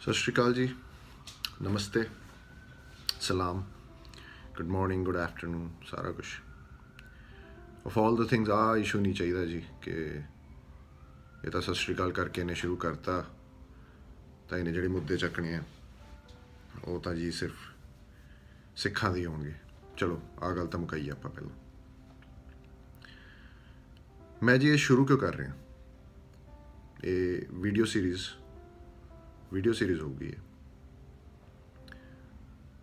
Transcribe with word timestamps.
ਸਤਿ 0.00 0.12
ਸ਼੍ਰੀ 0.12 0.34
ਅਕਾਲ 0.34 0.54
ਜੀ। 0.54 0.74
ਨਮਸਤੇ। 1.62 2.04
ਸਲਾਮ। 3.20 3.64
ਗੁੱਡ 4.56 4.66
ਮਾਰਨਿੰਗ 4.66 5.04
ਗੁੱਡ 5.04 5.16
ਆਫਟਰਨੂਨ 5.16 5.70
ਸਾਰਾ 5.86 6.12
ਕੁਝ 6.12 6.26
ਆਫ 7.86 7.98
ਆਲ 7.98 8.16
ਦ 8.16 8.28
ਥਿੰਗਸ 8.28 8.50
ਆ 8.50 8.76
ਇਸ਼ੂ 8.76 9.00
ਨਹੀਂ 9.00 9.14
ਚਾਹੀਦਾ 9.14 9.44
ਜੀ 9.44 9.64
ਕਿ 9.82 10.20
ਇਹ 11.44 11.50
ਤਾਂ 11.50 11.60
ਸਤਿ 11.60 11.74
ਸ਼੍ਰੀ 11.74 11.94
ਅਕਾਲ 11.94 12.12
ਕਰਕੇ 12.12 12.44
ਨੇ 12.44 12.54
ਸ਼ੁਰੂ 12.54 12.76
ਕਰਤਾ, 12.76 13.26
ਤਾਂ 14.48 14.58
ਇਹਨੇ 14.58 14.72
ਜਿਹੜੇ 14.72 14.88
ਮੁੱਦੇ 14.88 15.16
ਚੱਕਣੇ 15.16 15.54
ਆ, 15.54 15.62
ਉਹ 16.84 17.00
ਤਾਂ 17.00 17.14
ਜੀ 17.14 17.30
ਸਿਰਫ 17.30 17.56
ਸਿੱਖਾਂ 18.76 19.10
ਦੇ 19.10 19.26
ਹੋਣਗੇ। 19.26 19.54
ਚਲੋ 19.96 20.20
ਆ 20.42 20.52
ਗੱਲ 20.52 20.66
ਤਾਂ 20.66 20.80
ਮੁਕਾਈ 20.80 21.08
ਆਪਾਂ 21.08 21.30
ਪਹਿਲਾਂ। 21.30 21.56
ਮੈਂ 24.42 24.58
ਜੀ 24.58 24.68
ਇਹ 24.68 24.76
ਸ਼ੁਰੂ 24.76 25.04
ਕਿਉਂ 25.04 25.18
ਕਰ 25.18 25.34
ਰਿਹਾ? 25.34 25.54
ਇਹ 27.04 27.42
ਵੀਡੀਓ 27.50 27.84
ਸੀਰੀਜ਼ 27.84 28.20
ਵੀਡੀਓ 29.52 29.72
ਸੀਰੀਜ਼ 29.72 30.00
ਹੋਊਗੀ 30.00 30.26
ਇਹ। 30.26 30.32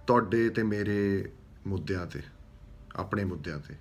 ਤੁਹਾਡੇ 0.07 0.49
ਤੇ 0.49 0.63
ਮੇਰੇ 0.63 1.31
ਮੁੱਦਿਆਂ 1.67 2.05
ਤੇ, 2.05 2.21
ਆਪਣੇ 2.95 3.23
ਮੁੱਦਿਆਂ 3.25 3.59
ਤੇ 3.59 3.75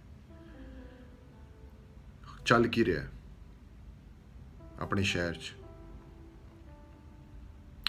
ਚੱਲ 2.46 2.66
ਕੀ 2.66 2.84
ਰਿਹਾ 2.84 3.02
ਹੈ? 3.02 3.10
ਆਪਣੇ 4.80 5.02
ਸ਼ਹਿਰ 5.02 5.34
'ਚ, 5.34 5.54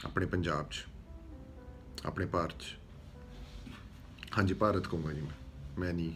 ਆਪਣੇ 0.05 0.25
ਪੰਜਾਬ 0.25 0.69
'ਚ, 0.69 0.85
ਆਪਣੇ 2.05 2.25
ਭਾਰਤ 2.25 2.59
'ਚ। 2.59 2.77
ਹਾਂਜੀ, 4.37 4.53
ਭਾਰਤ 4.53 4.87
ਕਹੂੰਗਾ 4.87 5.13
ਜੀ 5.13 5.21
ਮੈਂ। 5.21 5.79
ਮੈਂ 5.79 5.93
ਨਹੀਂ, 5.93 6.13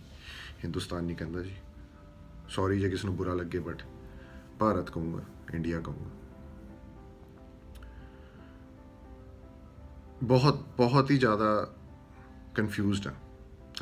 ਹਿੰਦੁਸਤਾਨ 0.63 1.03
ਨਹੀਂ 1.03 1.17
ਕਹਿੰਦਾ 1.17 1.41
ਜੀ। 1.41 1.55
ਸੌਰੀ 2.49 2.79
ਜੇ 2.79 2.89
ਕਿਸ 2.89 3.05
ਨੂੰ 3.05 3.15
ਬੁਰਾ 3.15 3.34
ਲੱਗੇ 3.34 3.59
ਬਟ 3.59 3.84
ਭਾਰਤ 4.59 4.89
ਕਹੂੰਗਾ 4.89 5.23
ਇੰਡੀਆ 5.53 5.79
ਕਹੂੰਗਾ 5.79 6.20
ਬਹੁਤ 10.23 10.55
ਬਹੁਤ 10.55 11.11
ਹੀ 11.11 11.17
ਜ਼ਿਆਦਾ 11.17 11.73
ਕਨਫਿਊਜ਼ਡ 12.55 13.07
ਆ 13.07 13.15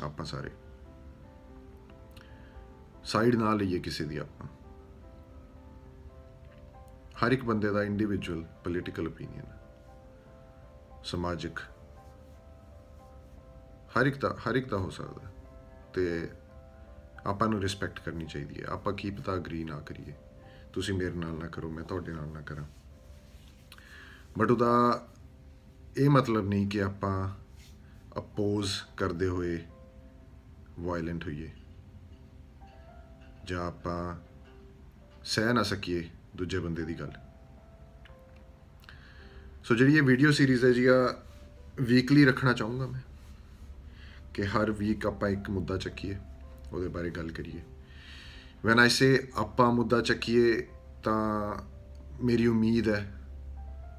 ਆਪਾਂ 0.02 0.24
ਸਾਰੇ। 0.24 0.50
ਸਾਈਡ 3.04 3.36
ਨਾ 3.36 3.54
ਲਈਏ 3.54 3.78
ਕਿਸੇ 3.78 4.04
ਦੀ 4.04 4.16
ਆਪਾਂ। 4.16 4.46
ਹਰ 6.94 7.32
ਇੱਕ 7.32 7.44
ਬੰਦੇ 7.44 7.72
ਦਾ 7.72 7.82
ਇੰਡੀਵਿਜੂਅਲ 7.82 8.42
ਪੋਲੀਟੀਕਲ 8.42 9.08
ਓਪੀਨੀਅਨ 9.08 9.46
ਸਮਾਜਿਕ। 11.04 11.58
ਹਰ 13.90 14.06
ਇੱਕ 14.06 14.18
ਦਾ, 14.18 14.36
ਹਰ 14.48 14.54
ਇੱਕ 14.54 14.68
ਦਾ 14.68 14.76
ਹੋ 14.76 14.90
ਸਕਦਾ। 14.90 15.26
ਹੈ। 15.26 15.32
ਤੇ 15.94 16.30
ਆਪਾਂ 17.26 17.48
ਨੂੰ 17.48 17.60
ਰਿਸਪੈਕਟ 17.60 18.00
ਕਰਨੀ 18.00 18.26
ਚਾਹੀਦੀ 18.26 18.62
ਹੈ। 18.62 18.66
ਆਪਾਂ 18.68 18.92
ਕੀ 18.92 19.10
ਪਤਾ 19.10 19.34
ਅਗਰੀ 19.34 19.64
ਨਾ 19.64 19.80
ਕਰੀਏ। 19.80 20.14
ਤੁਸੀਂ 20.72 20.94
ਮੇਰੇ 20.94 21.14
ਨਾਲ 21.14 21.32
ਨਾ 21.32 21.46
ਕਰੋ, 21.46 21.70
ਮੈਂ 21.70 21.84
ਤੁਹਾਡੇ 21.84 22.12
ਨਾਲ 22.12 22.28
ਨਾ 22.28 22.40
ਕਰਾਂ। 22.40 22.64
ਬਟ 24.38 24.50
ਉਹਦਾ 24.50 25.06
ਇਹ 26.00 26.10
ਮਤਲਬ 26.10 26.48
ਨਹੀਂ 26.48 26.66
ਕਿ 26.68 26.82
ਆਪਾਂ 26.82 27.28
ਅਪੋਜ਼ 28.18 28.70
ਕਰਦੇ 28.96 29.26
ਹੋਏ 29.28 29.58
ਵਾਇਲੈਂਟ 30.80 31.24
ਹੋਈਏ। 31.24 31.50
ਜਾਂ 33.44 33.66
ਆਪਾਂ 33.66 34.16
ਸਹਿ 35.24 35.52
ਨਾ 35.52 35.62
ਸਕੀਏ 35.62 36.08
ਦੂਜੇ 36.36 36.58
ਬੰਦੇ 36.58 36.82
ਦੀ 36.82 36.94
ਗੱਲ। 36.94 37.12
ਸੋ 39.64 39.74
ਜਿਹੜੀ 39.74 39.96
ਇਹ 39.96 40.02
ਵੀਡੀਓ 40.02 40.30
ਸੀਰੀਜ਼ 40.30 40.64
ਹੈ 40.64 40.70
ਜੀ, 40.70 40.86
ਆ 40.86 41.22
ਵੀਕਲੀ 41.80 42.24
ਰੱਖਣਾ 42.24 42.52
ਚਾਹੂੰਗਾ 42.52 42.86
ਮੈਂ 42.86 43.00
ਕਿ 44.34 44.44
ਹਰ 44.44 44.70
ਵੀਕ 44.70 45.06
ਆਪਾਂ 45.06 45.28
ਇੱਕ 45.28 45.50
ਮੁੱਦਾ 45.50 45.76
ਚੱਕੀਏ, 45.76 46.16
ਉਹਦੇ 46.72 46.88
ਬਾਰੇ 46.88 47.10
ਗੱਲ 47.10 47.30
ਕਰੀਏ। 47.30 47.60
ਵੈਨ 48.64 48.78
ਆਈ 48.78 48.88
ਸੇ 48.88 49.28
ਆਪਾਂ 49.36 49.72
ਮੁੱਦਾ 49.72 50.00
ਚੱਕੀਏ 50.00 50.60
ਤਾਂ 51.04 51.54
ਮੇਰੀ 52.24 52.46
ਉਮੀਦ 52.46 52.88
ਹੈ, 52.88 53.02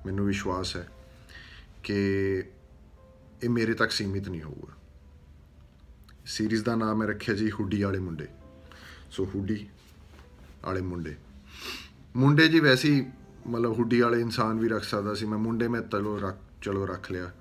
ਮੈਨੂੰ 0.05 0.25
ਵਿਸ਼ਵਾਸ 0.25 0.75
ਹੈ 0.75 0.87
ਕਿ 1.83 2.03
ਇਹ 3.43 3.49
ਮੇਰੇ 3.49 3.73
ਤੱਕ 3.73 3.91
ਸੀਮਿਤ 3.91 4.29
ਨਹੀਂ 4.29 4.41
ਹੋਊਗਾ। 4.41 4.73
ਸੀਰੀਜ਼ 6.25 6.63
ਦਾ 6.63 6.75
ਨਾਮ 6.75 7.03
ਹੈ 7.03 7.07
ਰੱਖਿਆ 7.07 7.35
ਜੀ 7.35 7.51
ਹੁੱਡੀ 7.51 7.81
ਵਾਲੇ 7.81 7.99
ਮੁੰਡੇ। 7.99 8.27
ਸੋ 9.11 9.25
ਹੁੱਡੀ 9.25 9.69
ਵਾਲੇ 10.63 10.81
ਮੁੰਡੇ। 10.81 11.15
ਮੁੰਡੇ 12.15 12.47
ਜੀ 12.47 12.59
ਵੈਸੇ 12.59 12.89
ਹੀ 12.89 13.05
ਮਤਲਬ 13.47 13.71
ਹੁੱਡੀ 13.71 14.01
ਵਾਲੇ 14.01 14.21
ਇਨਸਾਨ 14.21 14.59
ਵੀ 14.59 14.67
ਰੱਖ 14.67 14.83
ਸਕਦਾ 14.83 15.13
ਸੀ। 15.13 15.25
ਮੈਂ 15.25 15.37
ਮੁੰਡੇ 15.37 15.67
ਮੈਂ 15.67 15.81
ਚਲੋ 15.81 16.19
ਰੱਖ 16.19 16.37
ਚਲੋ 16.61 16.85
ਰੱਖ 16.85 17.11
ਲਿਆ 17.11 17.31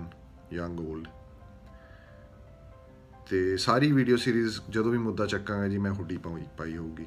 young, 0.59 0.89
old 0.89 1.18
ਤੇ 3.31 3.57
ਸਾਰੀ 3.57 3.93
ਵੀਡੀਓ 3.93 4.17
ਸੀਰੀਜ਼ 4.17 4.61
ਜਦੋਂ 4.71 4.93
ਵੀ 4.93 4.99
ਮੁੱਦਾ 4.99 5.27
ਚੱਕਾਂਗਾ 5.27 5.69
ਜੀ, 5.69 5.79
ਮੈਂ 5.79 5.93
ਹੁੱਡੀ 5.93 6.17
ਪਾਈ 6.17 6.47
ਪਾਈ 6.59 6.77
ਹੋਊਗੀ। 6.77 7.07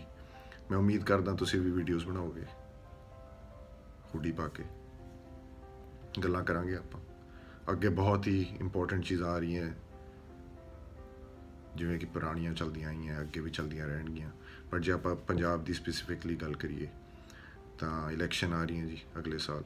ਮੈਂ 0.71 0.77
ਉਮੀਦ 0.77 1.03
ਕਰਦਾ 1.03 1.33
ਤੁਸੀਂ 1.33 1.61
ਵੀ 1.61 1.71
ਵੀਡੀਓਜ਼ 1.71 2.05
ਬਣਾਓਗੇ। 2.05 2.43
ਹੁੱਡੀ 4.15 4.31
ਪਾ 4.31 4.47
ਕੇ। 4.47 4.63
ਗੱਲਾਂ 6.23 6.43
ਕਰਾਂਗੇ 6.43 6.75
ਆਪਾਂ। 6.75 7.01
ਅੱਗੇ 7.71 7.89
ਬਹੁਤ 7.89 8.27
ਹੀ 8.27 8.41
ਇੰਪੋਰਟੈਂਟ 8.59 9.03
ਚੀਜ਼ਾਂ 9.03 9.27
ਆ 9.27 9.39
ਰਹੀਆਂ। 9.39 9.71
ਜਿਵੇਂ 11.75 11.99
ਕਿ 11.99 12.05
ਪੁਰਾਣੀਆਂ 12.05 12.53
ਚਲਦੀਆਂ 12.53 12.89
ਆਈਆਂ, 12.89 13.21
ਅੱਗੇ 13.21 13.39
ਵੀ 13.39 13.49
ਚਲਦੀਆਂ 13.49 13.87
ਰਹਿਣਗੀਆਂ। 13.87 14.29
ਪਰ 14.71 14.79
ਜੇ 14.79 14.91
ਆਪਾਂ 14.91 15.15
ਪੰਜਾਬ 15.15 15.63
ਦੀ 15.63 15.73
ਸਪੈਸੀਫਿਕਲੀ 15.73 16.35
ਗੱਲ 16.35 16.55
ਕਰੀਏ, 16.55 16.87
ਤਾਂ 17.79 18.11
ਇਲੈਕਸ਼ਨ 18.11 18.53
ਆ 18.53 18.63
ਰਹੀਆਂ 18.63 18.85
ਜੀ 18.85 19.01
ਅਗਲੇ 19.19 19.37
ਸਾਲ। 19.37 19.63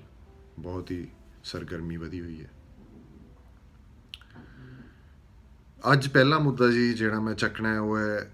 ਬਹੁਤ 0.60 0.92
ਹੀ 0.92 1.08
ਸਰਗਰਮੀ 1.44 1.98
ਵਧੀ 1.98 2.22
ਹੋਈ 2.22 2.44
ਹੈ। 2.44 2.50
ਅੱਜ 5.92 6.08
ਪਹਿਲਾ 6.08 6.40
ਮੁੱਦਾ 6.40 6.72
ਜੀ 6.72 6.94
ਜਿਹੜਾ 6.94 7.20
ਮੈਂ 7.20 7.34
ਚੱਕਣਾ 7.34 7.74
ਹੈ, 7.74 7.80
ਉਹ 7.80 8.00
ਹੈ 8.00 8.34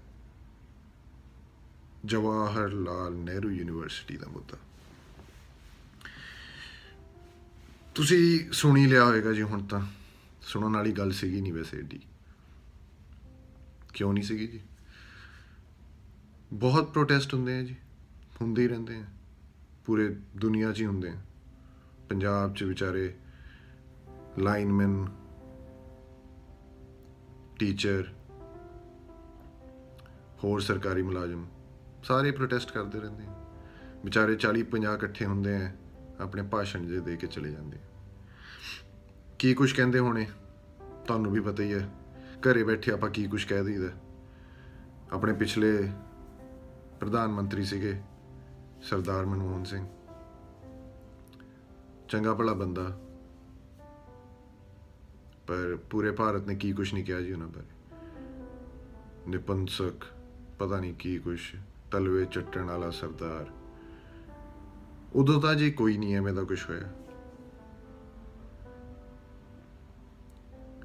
ਜਵਾਹਰ 2.04 2.68
ਲਾਲ 2.68 3.14
ਨਹਿਰੂ 3.14 3.50
ਯੂਨੀਵਰਸਿਟੀ 3.50 4.16
ਦਾ 4.16 4.26
ਮੁੱਦਾ। 4.28 4.58
ਤੁਸੀਂ 7.94 8.52
ਸੁਣੀ 8.52 8.86
ਲਿਆ 8.86 9.04
ਹੋਵੇਗਾ 9.04 9.32
ਜੀ 9.32 9.42
ਹੁਣ 9.42 9.66
ਤਾਂ। 9.66 9.86
ਸੁਣਨ 10.42 10.76
ਵਾਲੀ 10.76 10.92
ਗੱਲ 10.92 11.12
ਸੀਗੀ 11.12 11.40
ਨਹੀਂ 11.40 11.52
ਵੈਸੇ 11.52 11.78
ਏਡੀ। 11.78 12.00
ਕਿਉਂ 13.94 14.12
ਨਹੀਂ 14.12 14.24
ਸੀਗੀ 14.24 14.46
ਜੀ? 14.46 14.60
ਬਹੁਤ 16.52 16.92
ਪ੍ਰੋਟੈਸਟ 16.92 17.34
ਹੁੰਦੇ 17.34 17.58
ਆ 17.58 17.62
ਜੀ। 17.62 17.76
ਹੁੰਦੇ 18.40 18.62
ਹੀ 18.62 18.68
ਰਹਿੰਦੇ 18.68 18.96
ਆ। 18.96 19.04
ਪੂਰੇ 19.86 20.16
ਦੁਨੀਆ 20.36 20.72
'ਚ 20.72 20.80
ਹੀ 20.80 20.86
ਹੁੰਦੇ 20.86 21.08
ਆ। 21.08 21.16
ਪੰਜਾਬ 22.08 22.54
'ਚ 22.54 22.62
ਵਿਚਾਰੇ 22.62 23.14
ਲਾਈਨਮੈਨ 24.38 25.08
ਟੀਚਰ, 27.58 28.04
ਹੋਰ 30.44 30.60
ਸਰਕਾਰੀ 30.60 31.02
ਮੁਲਾਜ਼ਮ, 31.02 31.46
ਸਾਰੇ 32.02 32.30
ਪ੍ਰੋਟੈਸਟ 32.30 32.72
ਕਰਦੇ 32.72 33.00
ਰਹਿੰਦੇ 33.00 33.24
ਆ। 33.24 33.44
ਵਿਚਾਰੇ 34.04 34.34
40 34.36 34.62
50 34.62 34.94
ਇਕੱਠੇ 34.94 35.24
ਹੁੰਦੇ 35.24 35.56
ਆ, 35.56 35.72
ਆਪਣੇ 36.20 36.42
ਭਾਸ਼ਣ 36.42 36.86
ਜੇ 36.86 37.00
ਦੇ 37.00 37.16
ਕੇ 37.16 37.26
ਚਲੇ 37.26 37.52
ਜਾਂਦੇ 37.52 37.78
ਆ। 37.78 37.80
ਕੀ 39.38 39.54
ਕੁਝ 39.54 39.76
ਕਹਿੰਦੇ 39.76 39.98
ਹੋਣੇ? 39.98 40.26
ਤੁਹਾਨੂੰ 41.06 41.32
ਵੀ 41.32 41.40
ਪਤਾ 41.40 41.62
ਹੀ 41.62 41.72
ਹੈ 41.72 41.88
ਘਰੇ 42.40 42.64
ਬੈਠੇ 42.64 42.92
ਆਪਾਂ 42.92 43.10
ਕੀ 43.10 43.26
ਕੁਝ 43.26 43.44
ਕਹਿ 43.44 43.64
ਦਈਦਾ? 43.64 43.88
ਆਪਣੇ 45.12 45.32
ਪਿਛਲੇ 45.32 45.90
ਪ੍ਰਧਾਨ 47.00 47.28
ਮੰਤਰੀ 47.28 47.64
ਸੀਗੇ, 47.64 48.00
ਸਰਦਾਰ 48.82 49.26
ਮਨਮੋਹਨ 49.26 49.64
ਸਿੰਘ। 49.64 49.86
ਚੰਗਾ 52.08 52.34
ਭਲਾ 52.34 52.52
ਬੰਦਾ। 52.52 53.01
ਪਰ 55.46 55.78
ਪੂਰੇ 55.90 56.10
ਭਾਰਤ 56.10 56.46
ਨੇ 56.46 56.54
ਕੀ 56.54 56.72
ਕੁਝ 56.72 56.94
ਨਹੀਂ 56.94 57.04
ਕਿਹਾ 57.04 57.20
ਜੀ 57.20 57.32
ਉਹਨਾਂ 57.32 57.48
ਬਾਰੇ। 57.48 57.66
ਨਿਪੰਸਕ, 59.28 60.06
ਪਤਾ 60.58 60.80
ਨਹੀਂ 60.80 60.94
ਕੀ 60.94 61.18
ਕੁਝ 61.18 61.40
ਤਲਵੇ 61.90 62.24
ਚੱਟਣ 62.24 62.64
ਵਾਲਾ 62.64 62.90
ਸਰਦਾਰ। 62.90 63.50
ਉਦੋਂ 65.14 65.40
ਤਾਂ 65.40 65.54
ਜੀ 65.54 65.70
ਕੋਈ 65.70 65.98
ਨਹੀਂ 65.98 66.16
ਐਵੇਂ 66.16 66.32
ਦਾ 66.32 66.42
ਕੁਝ 66.42 66.70
ਹੋਇਆ। 66.70 66.92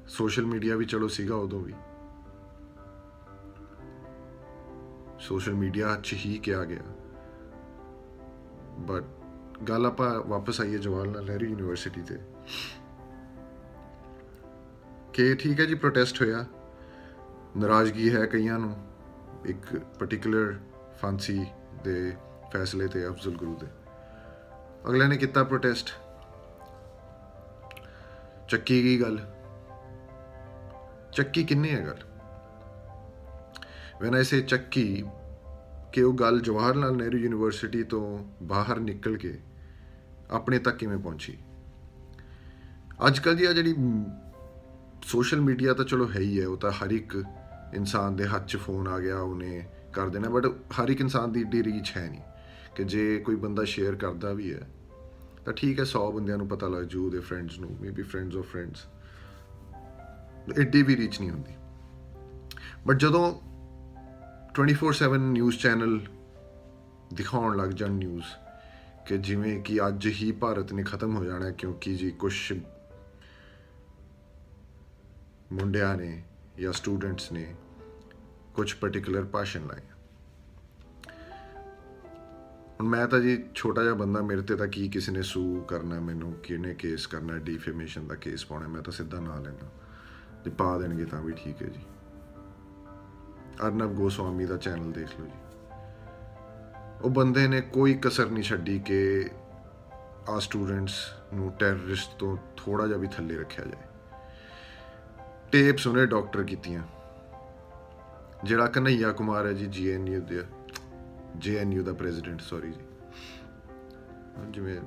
ਸੋਸ਼ਲ 0.08 0.46
ਮੀਡੀਆ 0.46 0.76
ਵੀ 0.76 0.84
ਚਲੋ 0.84 1.08
ਸੀਗਾ 1.08 1.34
ਉਦੋਂ 1.34 1.60
ਵੀ। 1.60 1.72
ਸੋਸ਼ਲ 5.20 5.54
ਮੀਡੀਆ 5.54 6.00
'ਚ 6.02 6.12
ਹੀ 6.12 6.38
ਕਿਹਾ 6.38 6.64
ਗਿਆ। 6.64 6.82
ਬਟ 8.78 9.04
ਗੱਲ 9.68 9.86
ਆਪਾਂ 9.86 10.20
ਵਾਪਸ 10.20 10.60
ਆਈਏ 10.60 10.78
ਜਵਾਹਰ 10.78 11.06
ਲਾਲ 11.06 11.26
ਨਹਿਰੂ 11.26 11.44
ਯੂਨੀਵਰਸਿਟੀ 11.46 12.02
ਤੇ। 12.02 12.18
ਕਿ 15.18 15.34
ਠੀਕ 15.34 15.60
ਹੈ 15.60 15.64
ਜੀ 15.64 15.74
ਪ੍ਰੋਟੈਸਟ 15.74 16.22
ਹੋਇਆ। 16.22 16.44
ਨਾਰਾਜ਼ਗੀ 17.56 18.16
ਹੈ 18.16 18.26
ਕਈਆਂ 18.26 18.58
ਨੂੰ, 18.58 18.86
ਇੱਕ 19.46 19.78
ਪਾਰਟਿਕੂਲਰ 19.78 20.54
ਫਾਂਸੀ 21.02 21.46
ਦੇ 21.84 22.16
ਫੈਸਲੇ 22.52 22.88
ਤੇ 22.88 23.08
ਅਫਜ਼ਲ 23.08 23.30
ਗੁਰੂ 23.30 23.56
ਦੇ। 23.56 23.66
ਅਗਲੇ 24.88 25.06
ਨੇ 25.06 25.16
ਕੀਤਾ 25.16 25.44
ਪ੍ਰੋਟੈਸਟ 25.44 25.90
ਚੱਕੀ 28.48 28.82
ਗਈ 28.82 29.00
ਗੱਲ? 29.00 29.18
ਚੱਕੀ 31.12 31.44
ਕਿੰਨੇ 31.44 31.70
ਹੈ 31.70 31.86
ਗੱਲ? 31.86 31.98
ਵੈਨ 34.02 34.14
ਆਈ 34.14 34.24
ਸੇ 34.24 34.40
ਚੱਕੀ, 34.40 35.04
ਕਿ 35.92 36.02
ਉਹ 36.02 36.14
ਗੱਲ 36.14 36.40
ਜਵਾਹਰ 36.40 36.74
ਲਾਲ 36.74 36.96
ਨਹਿਰੂ 36.96 37.18
ਯੂਨੀਵਰਸਿਟੀ 37.18 37.82
ਤੋਂ 37.82 38.24
ਬਾਹਰ 38.42 38.80
ਨਿਕਲ 38.80 39.16
ਕੇ 39.16 39.38
ਆਪਣੇ 40.30 40.58
ਤੱਕ 40.58 40.76
ਕਿਵੇਂ 40.76 40.98
ਪਹੁੰਚੀ? 40.98 41.38
ਅੱਜ 43.06 43.18
ਕੱਲ 43.18 43.36
ਦੀ 43.36 43.44
ਆ 43.44 43.52
ਜਿਹੜੀ 43.52 43.74
ਸੋਸ਼ਲ 45.08 45.40
ਮੀਡੀਆ 45.40 45.72
ਤਾਂ 45.74 45.84
ਚਲੋ 45.84 46.08
ਹੈ 46.08 46.20
ਹੀ 46.20 46.40
ਹੈ, 46.40 46.46
ਉਹ 46.46 46.56
ਤਾਂ 46.56 46.70
ਹਰ 46.70 46.90
ਇੱਕ 46.90 47.14
ਇਨਸਾਨ 47.74 48.16
ਦੇ 48.16 48.26
ਹੱਥ 48.26 48.46
'ਚ 48.46 48.56
ਫੋਨ 48.56 48.88
ਆ 48.88 48.98
ਗਿਆ, 48.98 49.18
ਉਹਨੇ 49.18 49.64
ਕਰ 49.92 50.08
ਦੇਣਾ 50.08 50.28
ਬਟ 50.28 50.46
ਹਰ 50.46 50.88
ਇੱਕ 50.88 51.00
ਇਨਸਾਨ 51.00 51.32
ਦੀ 51.32 51.40
ਏਡੀ 51.40 51.62
ਰੀਚ 51.62 51.92
ਹੈ 51.96 52.08
ਨਹੀਂ 52.10 52.20
ਕਿ 52.76 52.84
ਜੇ 52.84 53.18
ਕੋਈ 53.18 53.36
ਬੰਦਾ 53.36 53.64
ਸ਼ੇਅਰ 53.64 53.96
ਕਰਦਾ 53.96 54.32
ਵੀ 54.32 54.52
ਹੈ, 54.54 54.60
ਤਾਂ 55.44 55.52
ਠੀਕ 55.52 55.78
ਹੈ 55.80 55.84
100 55.84 56.10
ਬੰਦਿਆਂ 56.12 56.38
ਨੂੰ 56.38 56.48
ਪਤਾ 56.48 56.68
ਲੱਗ 56.68 56.84
ਜੂ, 56.84 57.04
ਉਹਦੇ 57.06 57.20
ਫਰੈਂਡਸ 57.20 57.58
ਨੂੰ 57.58 57.76
ਮੇਬੀ 57.80 58.02
ਫਰੈਂਡਸ 58.02 58.36
ਆਫ 58.36 58.44
ਫਰੈਂਡਸ 58.44 58.86
ਏਡੀ 60.58 60.82
ਵੀ 60.82 60.96
ਰੀਚ 60.96 61.20
ਨਹੀਂ 61.20 61.30
ਹੁੰਦੀ। 61.30 61.54
ਬਟ 62.86 62.96
ਜਦੋਂ 62.96 63.24
24/7 64.54 65.30
ਨਿਊਜ਼ 65.32 65.58
ਚੈਨਲ 65.58 65.98
ਦਿਖਾਉਣ 67.14 67.56
ਲੱਗ 67.56 67.70
ਜਾਣ 67.70 67.90
ਨਿਊਜ਼ 67.90 68.24
ਕਿ 69.06 69.18
ਜਿਵੇਂ 69.18 69.60
ਕਿ 69.62 69.86
ਅੱਜ 69.88 70.06
ਹੀ 70.06 70.32
ਭਾਰਤ 70.32 70.72
ਨੇ 70.72 70.82
ਖਤਮ 70.82 71.16
ਹੋ 71.16 71.24
ਜਾਣਾ 71.24 71.46
ਹੈ 71.46 71.50
ਕਿਉਂਕਿ 71.50 71.94
ਜੀ 71.94 72.10
ਕੁਝ 72.10 72.34
ਮੁੰਡਿਆਂ 75.52 75.96
ਨੇ 75.96 76.22
ਜਾਂ 76.60 76.72
ਸਟੂਡੈਂਟਸ 76.72 77.32
ਨੇ 77.32 77.54
ਕੁਝ 78.54 78.74
ਪਾਰਟਿਕੂਲਰ 78.74 79.24
ਭਾਸ਼ਣ 79.24 79.66
ਲਾਏ 79.66 79.80
ਹੁਣ 82.80 82.88
ਮੈਂ 82.88 83.08
ਤਾਂ 83.08 83.20
ਜੀ 83.20 83.44
ਛੋਟਾ 83.54 83.82
ਜਿਹਾ 83.82 83.94
ਬੰਦਾ, 83.94 84.22
ਮੇਰੇ 84.22 84.42
ਤੇ 84.42 84.56
ਤਾਂ 84.56 84.66
ਕੀ 84.66 84.88
ਕਿਸੇ 84.88 85.12
ਨੇ 85.12 85.22
ਸੂ 85.22 85.64
ਕਰਨਾ, 85.68 86.00
ਮੈਨੂੰ 86.00 86.32
ਕਿਹਨੇ 86.32 86.74
ਕੇਸ 86.74 87.06
ਕਰਨਾ 87.06 87.38
ਡਿਫੇਮੇਸ਼ਨ 87.38 88.06
ਦਾ 88.06 88.14
ਕੇਸ 88.14 88.46
ਪਾਉਣਾ, 88.46 88.68
ਮੈਂ 88.68 88.82
ਤਾਂ 88.82 88.92
ਸਿੱਧਾ 88.92 89.20
ਨਾਂ 89.20 89.40
ਲੈਣਾ 89.40 89.68
ਜੇ 90.44 90.50
ਪਾ 90.50 90.78
ਦੇਣਗੇ 90.78 91.04
ਤਾਂ 91.04 91.22
ਵੀ 91.22 91.32
ਠੀਕ 91.32 91.62
ਹੈ 91.62 91.68
ਜੀ। 91.68 91.80
ਅਰਨਬ 93.66 93.94
ਗੋਸਵਾਮੀ 93.94 94.46
ਦਾ 94.46 94.56
ਚੈਨਲ 94.56 94.92
ਦੇਖ 94.92 95.20
ਲਓ 95.20 95.26
ਜੀ। 95.26 95.32
ਉਹ 97.02 97.10
ਬੰਦੇ 97.10 97.48
ਨੇ 97.48 97.60
ਕੋਈ 97.60 97.94
ਕਸਰ 97.94 98.30
ਨਹੀਂ 98.30 98.44
ਛੱਡੀ 98.44 98.78
ਕਿ 98.78 99.30
ਆ 100.28 100.38
ਸਟੂਡੈਂਟਸ 100.38 100.94
ਨੂੰ 101.34 101.52
ਟੈਰਰਿਸਟ 101.58 102.18
ਤੋਂ 102.18 102.36
ਥੋੜਾ 102.56 102.86
ਜਿਹਾ 102.86 102.98
ਵੀ 102.98 103.06
ਥੱਲੇ 103.06 103.36
ਰੱਖਿਆ 103.36 103.64
ਜਾਏ। 103.64 103.87
ਟੇਪਸ 105.52 105.86
ਉਹਨੇ 105.86 106.04
ਡਾਕਟਰ 106.06 106.42
ਕੀਤੀਆਂ। 106.42 106.82
ਜਿਹੜਾ 108.44 108.66
ਕਨਈਆ 108.66 109.12
ਕੁਮਾਰ 109.12 109.46
ਹੈ 109.46 109.52
ਜੀ 109.52 109.66
ਜੀਐਨਯੂ 109.66 110.20
ਦੇ 110.20 110.42
ਜੀਐਨਯੂ 111.38 111.82
ਦਾ 111.84 111.92
ਪ੍ਰੈਜ਼ੀਡੈਂਟ 111.92 112.40
ਸੌਰੀ 112.40 112.72
ਜੀ। 112.72 112.84
ਜਿਵੇਂ 114.50 114.80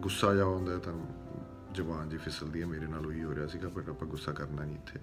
ਗੁੱਸਾ 0.00 0.34
ਜਾ 0.34 0.42
ਆਉਂਦਾ 0.42 0.72
ਹੈ 0.72 0.78
ਤਾਂ 0.78 0.92
ਜ਼ਬਾਨ 1.74 2.08
ਜੀ 2.08 2.16
ਫਿਸਲਦੀ 2.16 2.60
ਹੈ, 2.62 2.66
ਮੇਰੇ 2.66 2.86
ਨਾਲ 2.86 3.06
ਉਹੀ 3.06 3.22
ਹੋ 3.24 3.34
ਰਿਹਾ 3.34 3.46
ਸੀਗਾ 3.46 3.68
ਬਟ 3.68 3.88
ਆਪਾਂ 3.88 4.08
ਗੁੱਸਾ 4.08 4.32
ਕਰਨਾ 4.32 4.64
ਨਹੀਂ 4.64 4.76
ਇੱਥੇ। 4.76 5.00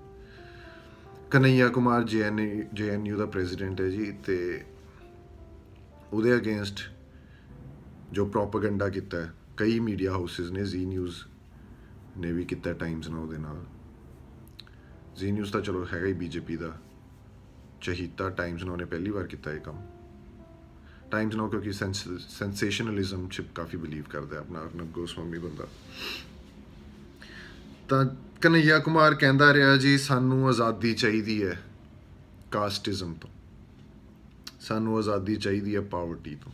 ਕਨਈਆ 1.31 1.67
ਕੁਮਾਰ 1.67 2.03
ਜੀਐਨਯੂ 2.03 2.63
ਜੀਐਨਯੂ 2.73 3.17
ਦਾ 3.17 3.25
ਪ੍ਰੈਜ਼ੀਡੈਂਟ 3.25 3.81
ਹੈ 3.81 3.89
ਜੀ 3.89 4.11
ਤੇ 4.25 4.63
ਉਹਦੇ 6.13 6.35
ਅਗੇਂਸਟ 6.35 6.81
ਜੋ 8.11 8.25
ਪ੍ਰੋਪਗੈਂਡਾ 8.25 8.89
ਕੀਤਾ 8.89 9.21
ਹੈ, 9.21 9.31
ਕਈ 9.57 9.79
ਮੀਡੀਆ 9.79 10.11
ਹਾਊਸਸ 10.11 10.51
ਨੇ 10.51 10.63
ਜ਼ੀ 10.63 10.85
ਨਿਊਜ਼ 10.85 11.15
ਨੇ 12.17 12.31
ਵੀ 12.31 12.45
ਕੀਤਾ 12.45 12.73
ਟਾਈਮਸ 12.73 13.09
ਨਾਲ 13.09 13.19
ਉਹਦੇ 13.19 13.37
ਨਾਲ। 13.37 13.65
ਜ਼ੀ 15.17 15.31
ਨਿਊਜ਼ 15.31 15.51
ਤਾਂ 15.53 15.61
ਚਲੋ 15.61 15.87
ਹੈਗਾ 15.93 16.07
ਹੀ 16.07 16.13
ਬੀਜੇਪੀ 16.13 16.55
ਦਾ। 16.55 16.77
ਚਹੀਤਾ 17.81 18.29
ਟਾਈਮਸ 18.29 18.63
ਨਾਲ 18.63 18.71
ਉਹਨੇ 18.71 18.85
ਪਹਿਲੀ 18.85 19.11
ਵਾਰ 19.11 19.23
ਕੀਤਾ 19.23 19.51
ਇਹ 19.51 19.59
ਕੰਮ। 19.59 19.81
ਟਾਈਮਸ 21.11 21.35
ਨਾਲ 21.35 21.49
ਕਿਉਂਕਿ 21.49 21.71
ਸੈਂਸੇਸ਼ਨਲਿਜ਼ਮ 22.29 23.27
ਚ 23.27 23.41
ਕਾਫੀ 23.55 23.77
ਬਲੀਵ 23.77 24.03
ਕਰਦਾ 24.03 24.35
ਹੈ 24.35 24.41
ਆਪਣਾ 24.41 24.61
ਅਰਨਬ 24.61 24.91
ਗੋਸਵਾਮੀ 24.91 25.37
ਬੰਦਾ। 25.37 25.67
ਤਾਂ 27.89 28.05
ਕਨਈਆ 28.41 28.79
ਕੁਮਾਰ 28.79 29.13
ਕਹਿੰਦਾ 29.13 29.53
ਰਿਹਾ 29.53 29.77
ਜੀ, 29.77 29.97
ਸਾਨੂੰ 29.97 30.47
ਆਜ਼ਾਦੀ 30.47 30.93
ਚਾਹੀਦੀ 30.93 31.43
ਹੈ 31.43 31.61
ਕਾਸਟਿਜ਼ਮ 32.51 33.13
ਤੋਂ। 33.13 33.29
ਸਾਨੂੰ 34.61 34.97
ਆਜ਼ਾਦੀ 34.97 35.35
ਚਾਹੀਦੀ 35.35 35.75
ਹੈ 35.75 35.81
ਪਾਵਰਟੀ 35.81 36.35
ਤੋਂ। 36.35 36.51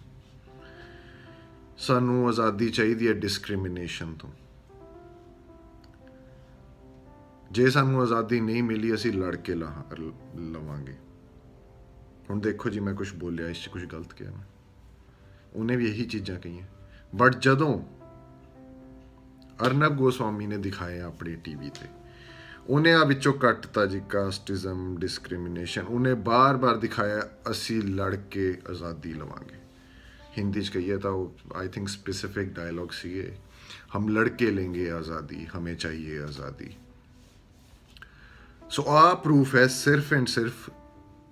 ਸਾਨੂੰ 1.77 2.27
ਆਜ਼ਾਦੀ 2.27 2.69
ਚਾਹੀਦੀ 2.69 3.07
ਹੈ 3.07 3.13
ਡਿਸਕ੍ਰਿਮੀਨੇਸ਼ਨ 3.13 4.13
ਤੋਂ। 4.13 4.29
ਜੇ 7.51 7.69
ਸਾਨੂੰ 7.69 8.01
ਆਜ਼ਾਦੀ 8.01 8.39
ਨਹੀਂ 8.39 8.63
ਮਿਲੀ, 8.63 8.93
ਅਸੀਂ 8.93 9.13
ਲੜ 9.13 9.35
ਕੇ 9.35 9.55
ਲਵਾਂਗੇ। 9.55 10.95
ਹੁਣ 12.29 12.39
ਦੇਖੋ 12.39 12.69
ਜੀ, 12.69 12.79
ਮੈਂ 12.79 12.93
ਕੁਝ 12.93 13.13
ਬੋਲਿਆ, 13.13 13.49
ਇਸ 13.49 13.63
'ਚ 13.63 13.67
ਕੁਝ 13.67 13.85
ਗਲਤ 13.85 14.13
ਕਿਹਾ 14.13 14.31
ਮੈਂ। 14.31 14.45
ਉਹਨੇ 15.53 15.75
ਵੀ 15.75 15.89
ਇਹੀ 15.89 16.05
ਚੀਜ਼ਾਂ 16.05 16.39
ਕਹੀਆਂ। 16.39 16.67
ਬਟ 17.15 17.35
ਜਦੋਂ 17.37 17.81
ਅਰਨਬ 19.65 19.95
ਗੋਸਵਾਮੀ 19.95 20.47
ਨੇ 20.47 20.57
ਦਿਖਾਇਆ 20.57 21.05
ਆਪਣੀ 21.05 21.35
ਟੀਵੀ 21.35 21.69
ਤੇ, 21.69 21.87
ਉਹਨੇ 22.67 22.93
ਆ 22.93 23.03
ਵਿੱਚੋਂ 23.03 23.33
ਕੱਟਤਾ 23.33 23.85
ਜੀ 23.85 24.01
ਕਾਸਟਿਜ਼ਮ 24.09 24.95
ਡਿਸਕ੍ਰਿਮੀਨੇਸ਼ਨ 24.99 25.81
ਉਹਨੇ 25.81 26.13
ਬਾਰ-ਬਾਰ 26.13 26.77
ਦਿਖਾਇਆ, 26.77 27.21
ਅਸੀਂ 27.51 27.81
ਲੜ 27.81 28.15
ਕੇ 28.15 28.61
ਆਜ਼ਾਦੀ 28.69 29.13
ਲਵਾਂਗੇ। 29.13 29.59
ਹਿੰਦੀ 30.37 30.61
ਚ 30.61 30.69
ਕਹੀਏ 30.69 30.97
ਤਾਂ 30.97 31.11
ਉਹ 31.11 31.35
ਆਈ 31.55 31.67
ਥਿੰਕ 31.67 31.89
ਸਪੈਸਿਫਿਕ 31.89 32.49
ਡਾਇਲੌਗ 32.49 32.89
ਸੀਗੇ। 32.89 33.35
ਹਮ 33.97 34.09
ਲੜ 34.09 34.27
ਕੇ 34.29 34.51
लेंगे 34.51 34.91
ਆਜ਼ਾਦੀ, 34.91 35.45
ਹਮੇ 35.45 35.75
ਚਾਹੀਏ 35.75 36.19
ਆਜ਼ਾਦੀ। 36.19 36.73
ਸੋ 38.71 38.83
ਆ 38.87 39.15
ਪ੍ਰੂਫ 39.15 39.55
ਹੈ 39.55 39.67
ਸਿਰਫ 39.67 40.13
ਐਂਡ 40.13 40.27
ਸਿਰਫ 40.27 40.69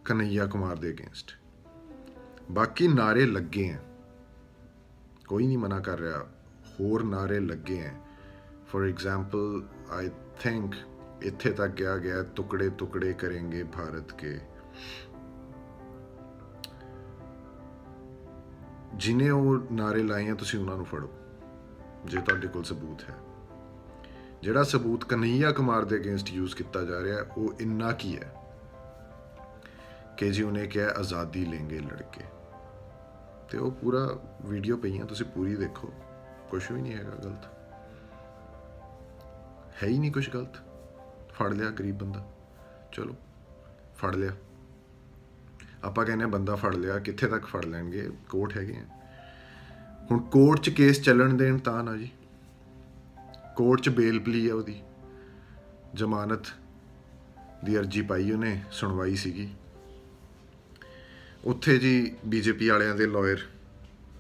ਕਨਈਆ 0.06 0.46
ਕੁਮਾਰ 0.46 0.76
ਦੇ 0.76 0.90
ਅਗੇਂਸਟ 0.90 1.32
ਬਾਕੀ 2.52 2.88
ਨਾਰੇ 2.88 3.26
ਲੱਗੇ 3.26 3.70
ਆ 3.70 3.78
ਕੋਈ 5.28 5.48
ਨਹੀਂ 5.48 5.58
ਮਨਾ 5.58 5.80
ਕਰ 5.80 6.00
ਰਿਹਾ 6.00 6.28
ਹੋਰ 6.80 7.04
ਨਾਰੇ 7.04 7.40
ਲੱਗੇ 7.40 7.86
ਆ 7.86 7.94
ਫॉर 8.72 8.84
एग्जांपल 8.88 9.62
आई 9.92 10.10
थिंक 10.42 10.76
ਇੱਥੇ 11.22 11.52
ਤੱਕ 11.52 11.72
ਗਿਆ 11.72 11.98
ਗਿਆ 11.98 12.24
ਟੁਕੜੇ 12.24 12.70
ਟੁਕੜੇ 12.70 13.14
ਕਰेंगे 13.14 13.66
ਭਾਰਤ 13.66 14.14
ਕੇ 14.14 14.40
ਜਿਨੇ 18.96 19.30
ਉਹ 19.30 19.58
ਨਾਰੇ 19.72 20.04
ਲਾਏ 20.04 20.30
ਆ 20.30 20.36
ਤੁਸੀਂ 20.36 20.60
ਉਹਨਾਂ 20.60 20.76
ਨੂੰ 20.76 20.86
ਫੜੋ 20.86 21.10
ਜੇ 22.06 22.22
ਤੁਹਾਡੇ 22.22 22.48
ਕੋਲ 22.48 22.64
ਸਬੂਤ 22.64 23.10
ਹੈ 23.10 23.16
ਜਿਹੜਾ 24.42 24.64
ਸਬੂਤ 24.64 25.04
ਕਨਈਆ 25.04 25.52
ਕੁਮਾਰ 25.52 25.86
ਦੇ 25.86 25.96
ਅਗੇਂਸਟ 25.96 26.30
ਯੂਜ਼ 26.30 26.56
ਕੀਤਾ 26.56 26.84
ਜਾ 26.84 27.02
ਰਿਹਾ, 27.02 27.26
ਉਹ 27.38 27.54
ਇੰਨਾ 27.60 27.92
ਕੀ 27.92 28.18
ਹੈ 28.18 28.34
ਕਿ 30.18 30.32
ਜੀ 30.32 30.44
ਉਹਨੇ 30.44 30.68
ਕਿਹਾ, 30.68 30.90
ਆਜ਼ਾਦੀ 30.90 31.46
ਲੈਂਗੇ 31.46 31.80
ਲੜਕੇ। 31.80 32.24
ਤੇ 33.52 33.58
ਉਹ 33.58 33.72
ਪੂਰਾ 33.72 34.20
ਵੀਡੀਓ 34.46 34.78
ਪਈਆਂ, 34.78 35.06
ਤੁਸੀਂ 35.06 35.26
ਪੂਰੀ 35.26 35.56
ਦੇਖੋ। 35.56 35.94
ਕੁਝ 36.50 36.72
ਵੀ 36.72 36.82
ਨਹੀਂ 36.82 36.94
ਹੈਗਾ 36.94 37.10
ਗਲਤ। 37.10 37.46
ਹੈ 39.84 39.88
ਹੀ 39.88 40.00
ਨਹੀਂ 40.00 40.12
ਕੁਝ 40.12 40.30
ਗਲਤ। 40.30 40.58
ਫੜ 41.32 41.54
ਲਿਆ 41.54 41.70
ਗਰੀਬ 41.70 41.98
ਬੰਦਾ। 41.98 42.32
ਚਲੋ, 42.92 43.16
ਫੜ 43.96 44.16
ਲਿਆ। 44.16 44.32
ਆਪਾਂ 45.84 46.06
ਕਹਿੰਦੇ 46.06 46.26
ਬੰਦਾ 46.26 46.56
ਫੜ 46.56 46.76
ਲਿਆ, 46.76 47.00
ਕਿੱਥੇ 47.00 47.28
ਤੱਕ 47.28 47.46
ਫੜ 47.46 47.66
ਲੈਣਗੇ? 47.66 48.10
ਕੋਰਟ 48.30 48.58
ਹੈਗੇ 48.58 48.78
ਆ। 48.78 48.86
ਹੁਣ 50.12 50.20
ਕੋਰਟ 50.20 50.60
'ਚ 50.60 50.70
ਕੇਸ 50.70 51.02
ਚੱਲਣ 51.02 51.34
ਦੇਣ 51.34 51.58
ਤਾਂ 51.58 51.84
ਨਾ 51.84 51.98
ਜੀ। 51.98 52.12
ਕੋਰਟ 53.60 53.82
'ਚ 53.82 53.90
ਬੇਲ 53.90 54.20
ਪਲੀ 54.20 54.50
ਆ 54.50 54.56
ਉਹਦੀ। 54.56 54.82
ਜ਼ਮਾਨਤ 55.94 56.40
ਦੀ 57.66 57.80
ਅਰਜੀ 57.80 58.02
ਪਾਈ 58.02 58.32
ਉਹਨੇ, 58.32 58.64
ਸੁਣਵਾਈ 58.72 59.16
ਸੀਗੀ। 59.16 59.50
ਉੱਥੇ 61.46 61.78
ਜੀ 61.78 62.16
ਬੀਜੇਪੀ 62.26 62.70
ਵਾਲਿਆਂ 62.70 62.96
ਦੇ 62.96 63.08
ਲਾਇਰ 63.08 63.38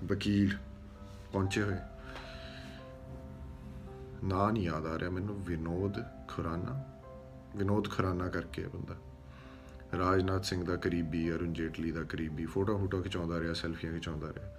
ਵਕੀਲ 0.04 0.58
ਪਹੁੰਚੇ 1.34 1.62
ਹੋਏ। 1.62 1.76
ਨਾਂ 4.24 4.52
ਨਹੀਂ 4.52 4.64
ਯਾਦ 4.64 4.86
ਆ 4.86 5.00
ਰਿਹਾ 5.00 5.10
ਮੈਨੂੰ, 5.10 5.44
ਵਿਨੋਦ 5.44 6.04
ਖੁਰਾਨਾ। 6.28 6.84
ਵਿਨੋਦ 7.56 7.90
ਖੁਰਾਨਾ 7.90 8.28
ਕਰਕੇ 8.28 8.64
ਹੈ 8.64 8.68
ਬੰਦਾ। 8.68 8.96
ਰਾਜਨਾਥ 9.98 10.44
ਸਿੰਘ 10.44 10.66
ਦਾ 10.66 10.76
ਕਰੀਬੀ, 10.76 11.32
ਅਰੁਣ 11.32 11.54
ਜੇਟਲੀ 11.54 11.92
ਦਾ 11.92 12.04
ਕਰੀਬੀ 12.04 12.46
ਫੋਟੋ 12.46 12.78
ਫੋਟੋ 12.78 13.02
ਖਿਚਾਉਂਦਾ 13.02 13.40
ਰਿਹਾ, 13.40 13.54
ਸੈਲਫੀਆਂ 13.54 13.94
ਖਿਚਾਉਂਦਾ 13.94 14.28
ਰਿਹਾ। 14.28 14.56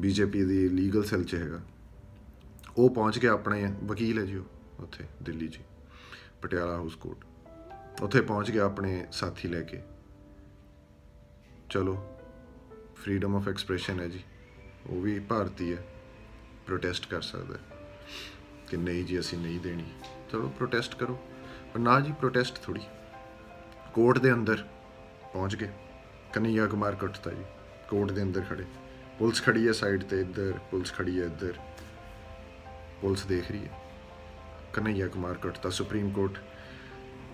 ਬੀਜੇਪੀ 0.00 0.44
ਦੀ 0.44 0.68
ਲੀਗਲ 0.68 1.04
ਸੈੱਲ 1.04 1.24
'ਚ 1.24 1.34
ਹੈਗਾ। 1.34 1.60
ਉਹ 2.76 2.90
ਪਹੁੰਚ 2.90 3.18
ਕੇ 3.18 3.28
ਆਪਣੇ 3.28 3.74
ਵਕੀਲ 3.84 4.18
ਹੈ 4.18 4.24
ਜੀ 4.24 4.36
ਉਹ, 4.36 4.44
ਉੱਥੇ, 4.82 5.04
ਦਿੱਲੀ 5.22 5.48
'ਚ 5.48 5.58
ਪਟਿਆਲਾ 6.42 6.74
ਹਾਊਸ 6.74 6.94
ਕੋਰਟ। 6.94 7.18
ਉੱਥੇ 8.02 8.20
ਪਹੁੰਚ 8.20 8.50
ਗਿਆ 8.50 8.64
ਆਪਣੇ 8.64 9.06
ਸਾਥੀ 9.12 9.48
ਲੈ 9.48 9.62
ਕੇ। 9.62 9.82
ਚਲੋ 11.70 12.06
ਫਰੀडम 12.96 13.36
ਆਫ 13.36 13.48
ਐਕਸਪ੍ਰੈਸ਼ਨ 13.48 14.00
ਹੈ 14.00 14.08
ਜੀ। 14.08 14.24
ਉਹ 14.86 15.00
ਵੀ 15.00 15.20
ਭਾਰਤੀ 15.20 15.74
ਹੈ। 15.74 15.84
ਪ੍ਰੋਟੈਸਟ 16.66 17.06
ਕਰ 17.06 17.22
ਸਕਦਾ 17.22 17.58
ਕਿ 18.70 18.76
ਨਹੀਂ 18.76 19.04
ਜੀ, 19.04 19.20
ਅਸੀਂ 19.20 19.38
ਨਹੀਂ 19.38 19.60
ਦੇਣੀ। 19.60 19.84
ਚਲੋ 20.32 20.48
ਪ੍ਰੋਟੈਸਟ 20.48 20.94
ਕਰੋ। 20.94 21.18
ਪਰ 21.74 21.80
ਨਾ 21.80 22.00
ਜੀ 22.00 22.12
ਪ੍ਰੋਟੈਸਟ 22.12 22.62
ਥੋੜੀ 22.62 22.80
ਕੋਰਟ 23.94 24.18
ਦੇ 24.18 24.32
ਅੰਦਰ 24.32 24.68
ਪਹੁੰਚ 25.32 25.56
ਗਏ। 25.56 25.70
ਕਨਈਆ 26.32 26.66
ਕੁਮਾਰ 26.66 26.94
ਕੱਟਤਾ 26.94 27.30
ਜੀ। 27.30 27.44
ਕੋਰਟ 27.88 28.12
ਦੇ 28.12 28.22
ਅੰਦਰ 28.22 28.40
ਖੜੇ। 28.40 28.64
ਪੁਲਿਸ 29.18 29.42
ਖੜੀ 29.42 29.66
ਹੈ 29.66 29.72
ਸਾਈਡ 29.72 30.02
ਤੇ 30.02 30.20
ਇੱਧਰ, 30.20 30.58
ਪੁਲਿਸ 30.70 30.94
ਖੜੀ 30.94 31.20
ਹੈ 31.20 31.26
ਇੱਧਰ। 31.26 31.54
ਪੁਲਿਸ 33.00 33.24
ਦੇਖ 33.26 33.50
ਰਹੀ 33.50 33.64
ਹੈ। 33.64 33.80
ਕਨਈਆ 34.72 35.08
ਕੁਮਾਰ 35.08 35.34
ਕੱਟਤਾ 35.34 35.70
ਸੁਪਰੀਮ 35.70 36.10
ਕੋਰਟ 36.10 36.38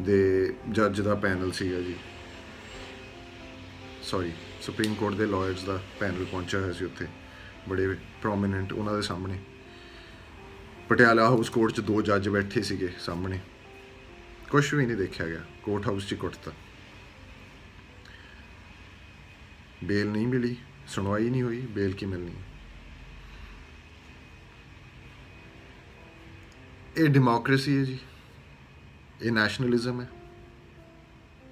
ਦੇ 0.02 0.54
ਜੱਜ 0.70 1.00
ਦਾ 1.00 1.14
ਪੈਨਲ 1.14 1.52
ਸੀਗਾ 1.52 1.80
ਜੀ। 1.80 1.96
ਸੌਰੀ 4.02 4.32
ਸੁਪਰੀਮ 4.62 4.94
ਕੋਰਟ 4.94 5.14
ਦੇ 5.14 5.26
ਲਾਇਰਸ 5.26 5.64
ਦਾ 5.64 5.80
ਪੈਨਲ 6.00 6.24
ਪਹੁੰਚਿਆ 6.24 6.60
ਹੋਇਆ 6.60 6.72
ਸੀ 6.72 6.84
ਉੱਥੇ। 6.84 7.06
ਬੜੇ 7.68 7.96
ਪ੍ਰੋਮਿਨੈਂਟ 8.22 8.72
ਉਹਨਾਂ 8.72 8.94
ਦੇ 8.94 9.02
ਸਾਹਮਣੇ। 9.02 9.38
ਪਟਿਆਲਾ 10.88 11.24
ਹਾਊਸ 11.24 11.48
ਕੋਰਟ 11.48 11.72
'ਚ 11.72 11.80
ਦੋ 11.80 12.02
ਜੱਜ 12.02 12.28
ਬੈਠੇ 12.28 12.62
ਸੀਗੇ 12.62 12.92
ਸਾਹਮਣੇ। 13.00 13.38
ਕੁਝ 14.50 14.74
ਵੀ 14.74 14.86
ਨਹੀਂ 14.86 14.96
ਦੇਖਿਆ 14.96 15.26
ਗਿਆ 15.26 15.40
ਕੋਰਟ 15.62 15.86
ਹਾਊਸ 15.86 16.08
'ਚ 16.08 16.14
ਕੁੱਟਤਾ। 16.14 16.52
ਬੇਲ 19.84 20.06
ਨਹੀਂ 20.06 20.26
ਮਿਲੀ, 20.26 20.56
ਸੁਣਵਾਈ 20.88 21.30
ਨਹੀਂ 21.30 21.42
ਹੋਈ, 21.42 21.60
ਬੇਲ 21.60 21.92
ਕੀ 21.92 22.06
ਮਿਲਣੀ 22.06 22.32
ਇਹ 26.96 27.08
ਡੈਮੋਕ੍ਰੇਸੀ 27.08 27.78
ਹੈ 27.78 27.84
ਜੀ। 27.84 27.98
ਇਹ 29.22 29.32
ਨੈਸ਼ਨਲਿਜ਼ਮ 29.32 30.00
ਹੈ। 30.00 30.10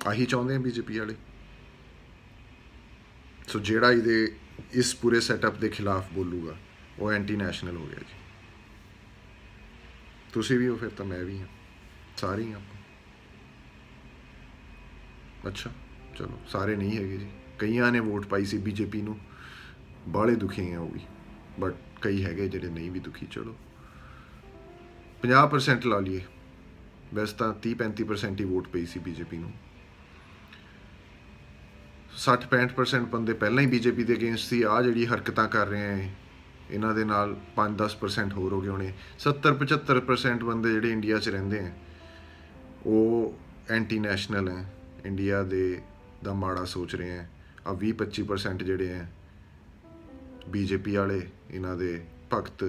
ਆਹੀ 0.07 0.27
ਚਾਹੁੰਦੇ 0.27 0.57
ਆ 0.57 0.59
ਬੀਜੇਪੀ 0.59 0.99
ਵਾਲੇ। 0.99 1.15
ਸੋ 3.49 3.59
ਜਿਹੜਾ 3.59 3.93
ਇਹਦੇ, 3.93 4.37
ਇਸ 4.73 4.95
ਪੂਰੇ 4.95 5.21
ਸੈਟਅਪ 5.21 5.59
ਦੇ 5.59 5.69
ਖਿਲਾਫ 5.69 6.13
ਬੋਲੂਗਾ, 6.13 6.57
ਉਹ 6.99 7.13
ਐਂਟੀ 7.13 7.37
ਨੈਸ਼ਨਲ 7.37 7.77
ਹੋ 7.77 7.87
ਗਿਆ 7.87 7.99
ਜੀ। 7.99 8.15
ਤੁਸੀਂ 10.33 10.59
ਵੀ 10.59 10.69
ਹੋ, 10.69 10.77
ਫਿਰ 10.77 10.89
ਤਾਂ 10.89 11.07
ਮੈਂ 11.07 11.25
ਵੀ 11.25 11.39
ਹਾਂ। 11.39 11.47
ਸਾਰੇ 12.17 12.43
ਹੀ 12.43 12.53
ਆਪਾਂ। 12.53 12.81
ਅੱਛਾ, 15.47 15.71
ਚਲੋ, 16.19 16.41
ਸਾਰੇ 16.49 16.77
ਨਹੀਂ 16.77 16.97
ਹੈਗੇ 16.97 17.17
ਜੀ। 17.17 17.31
ਕਈਆਂ 17.59 17.93
ਨੇ 17.93 18.01
ਵੋਟ 18.01 18.27
ਪਾਈ 18.27 18.45
ਸੀ 18.45 18.59
ਬੀਜੇਪੀ 18.59 19.03
ਨੂੰ। 19.03 19.21
ਬਾਲੇ 20.09 20.35
ਦੁਖੀ 20.35 20.73
ਆ 20.73 20.81
ਉਹ 20.81 20.91
ਵੀ। 20.91 21.01
ਬਟ 21.61 21.75
ਕਈ 22.01 22.25
ਹੈਗੇ 22.25 22.49
ਜਿਹੜੇ 22.49 22.69
ਨਹੀਂ 22.69 22.91
ਵੀ 22.91 23.01
ਦੁਖੀ, 23.01 23.27
ਚਲੋ। 23.31 23.57
50% 25.23 25.87
ਲਾ 25.87 25.99
ਲਈਏ। 25.99 26.21
ਵੈਸੇ 27.15 27.37
ਤਾਂ 27.37 27.53
30 27.63 27.75
35% 27.75 28.41
ਹੀ 28.41 28.45
ਵੋਟ 28.45 28.69
ਪਈ 28.69 28.87
ਸੀ 28.87 29.01
ਬੀਜੇਪੀ 29.01 29.37
ਨੂੰ। 29.37 29.53
60-65% 32.17 33.09
ਬੰਦੇ 33.09 33.33
ਪਹਿਲਾਂ 33.33 33.63
ਹੀ 33.63 33.69
ਬੀਜੇਪੀ 33.69 34.05
ਦੇ 34.05 34.15
ਅਗੇਂਸਟ 34.15 34.45
ਸੀ। 34.45 34.63
ਆ 34.63 34.83
ਜਿਹੜੀ 34.83 35.07
ਹਰਕਤਾਂ 35.07 35.49
ਕਰ 35.49 35.67
ਰਹੇ 35.67 35.83
ਆ 35.89 35.93
ਇਹ, 35.93 36.09
ਇਹਨਾਂ 36.71 36.95
ਦੇ 36.95 37.05
ਨਾਲ 37.05 37.37
5-10% 37.57 38.33
ਹੋਰ 38.33 38.53
ਹੋ 38.53 38.61
ਗਏ 38.61 38.69
ਹੋਣੇ। 38.69 38.93
70-75% 39.19 40.45
ਬੰਦੇ 40.45 40.73
ਜਿਹੜੇ 40.73 40.93
ਇੰਡੀਆ 40.93 41.19
'ਚ 41.19 41.29
ਰਹਿੰਦੇ 41.29 41.61
ਆ 41.61 41.71
ਉਹ 42.87 43.35
ਐਂਟੀ 43.71 43.99
ਨੈਸ਼ਨਲ 43.99 44.49
ਹੈ 44.49 44.61
ਇੰਡੀਆ 45.05 45.43
ਦੇ 45.43 45.83
ਦਾ 46.25 46.33
ਮਾੜਾ 46.35 46.65
ਸੋਚ 46.65 46.95
ਰਹੇ 46.95 47.19
ਆ। 47.19 47.27
ਆ 47.67 47.73
20-25% 47.73 48.65
ਜਿਹੜੇ 48.65 48.95
ਆ 48.95 49.07
ਬੀਜੇਪੀ 50.49 50.97
ਵਾਲੇ 50.97 51.21
ਇਹਨਾਂ 51.51 51.77
ਦੇ 51.77 51.91
ਭਗਤ 52.33 52.65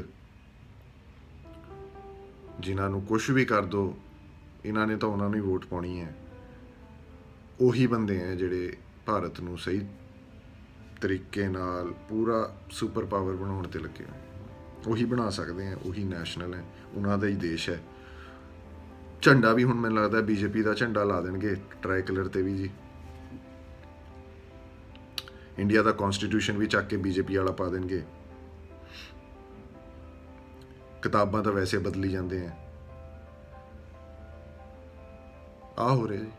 ਜਿਨ੍ਹਾਂ 2.61 2.89
ਨੂੰ 2.89 3.01
ਕੁਝ 3.01 3.29
ਵੀ 3.31 3.45
ਕਰ 3.45 3.65
ਦੋ, 3.65 3.93
ਇਹਨਾਂ 4.65 4.87
ਨੇ 4.87 4.95
ਤਾਂ 4.95 5.09
ਉਹਨਾਂ 5.09 5.29
ਨੂੰ 5.29 5.35
ਹੀ 5.35 5.41
ਵੋਟ 5.41 5.65
ਪਾਉਣੀ 5.65 5.99
ਹੈ। 5.99 6.13
ਉਹੀ 7.61 7.87
ਬੰਦੇ 7.87 8.21
ਆ 8.23 8.35
ਜਿਹੜੇ 8.35 8.77
ਭਾਰਤ 9.05 9.39
ਨੂੰ 9.41 9.57
ਸਹੀ 9.57 9.81
ਤਰੀਕੇ 11.01 11.47
ਨਾਲ 11.47 11.91
ਪੂਰਾ 12.09 12.57
ਸੁਪਰ 12.71 13.05
ਪਾਵਰ 13.05 13.35
ਬਣਾਉਣ 13.35 13.67
ਤੇ 13.67 13.79
ਲੱਗੇ 13.79 14.03
ਹੋਏ 14.03 14.19
ਉਹੀ 14.87 15.05
ਬਣਾ 15.05 15.29
ਸਕਦੇ 15.29 15.67
ਆ 15.67 15.77
ਉਹੀ 15.85 16.03
ਨੈਸ਼ਨਲ 16.03 16.53
ਹੈ, 16.53 16.63
ਉਹਨਾਂ 16.93 17.17
ਦਾ 17.17 17.27
ਹੀ 17.27 17.35
ਦੇਸ਼ 17.35 17.69
ਹੈ। 17.69 17.79
ਝੰਡਾ 19.21 19.53
ਵੀ 19.53 19.63
ਹੁਣ 19.63 19.79
ਮੈਨੂੰ 19.79 20.03
ਲੱਗਦਾ 20.03 20.21
ਬੀਜੇਪੀ 20.21 20.61
ਦਾ 20.61 20.73
ਝੰਡਾ 20.73 21.03
ਲਾ 21.03 21.21
ਦੇਣਗੇ 21.21 21.55
ਟ੍ਰਾਈ 21.81 22.01
ਕਲਰ 22.01 22.27
ਤੇ 22.27 22.41
ਵੀ 22.41 22.57
ਜੀ। 22.57 22.69
ਇੰਡੀਆ 25.59 25.83
ਦਾ 25.83 25.91
ਕਨਸਟੀਟਿਊਸ਼ਨ 25.91 26.57
ਵੀ 26.57 26.67
ਚੱਕ 26.67 26.87
ਕੇ 26.87 26.97
ਬੀਜੇਪੀ 26.97 27.35
ਵਾਲਾ 27.35 27.51
ਪਾ 27.51 27.69
ਦੇਣਗੇ। 27.69 28.01
ਕਿਤਾਬਾਂ 31.01 31.43
ਤਾਂ 31.43 31.51
ਵੈਸੇ 31.51 31.77
ਬਦਲੀ 31.77 32.09
ਜਾਂਦੇ 32.09 32.47
ਆ। 32.47 32.51
ਆ 35.77 35.93
ਹੋ 35.93 36.07
ਰਿਹਾ 36.09 36.23
ਜੀ। 36.23 36.31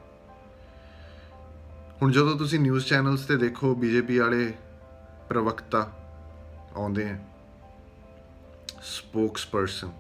ਹੁਣ 2.03 2.13
ਜਦੋਂ 2.13 2.39
ਤੁਸੀਂ 2.39 2.61
ਨਿਊਜ਼ 2.61 2.87
ਚੈਨਲਸ 2.87 3.27
ਤੇ 3.27 3.37
ਦੇਖੋ 3.37 3.75
ਬੀਜੇਪੀ 3.75 4.19
ਵਾਲੇ 4.19 4.55
ਪ੍ਰਵਕਤਾ 5.29 5.93
ਆਉਂਦੇ 6.77 7.11
ਆ। 7.11 7.19
ਸਪੋਕਸਪਰਸਨ 8.83 9.93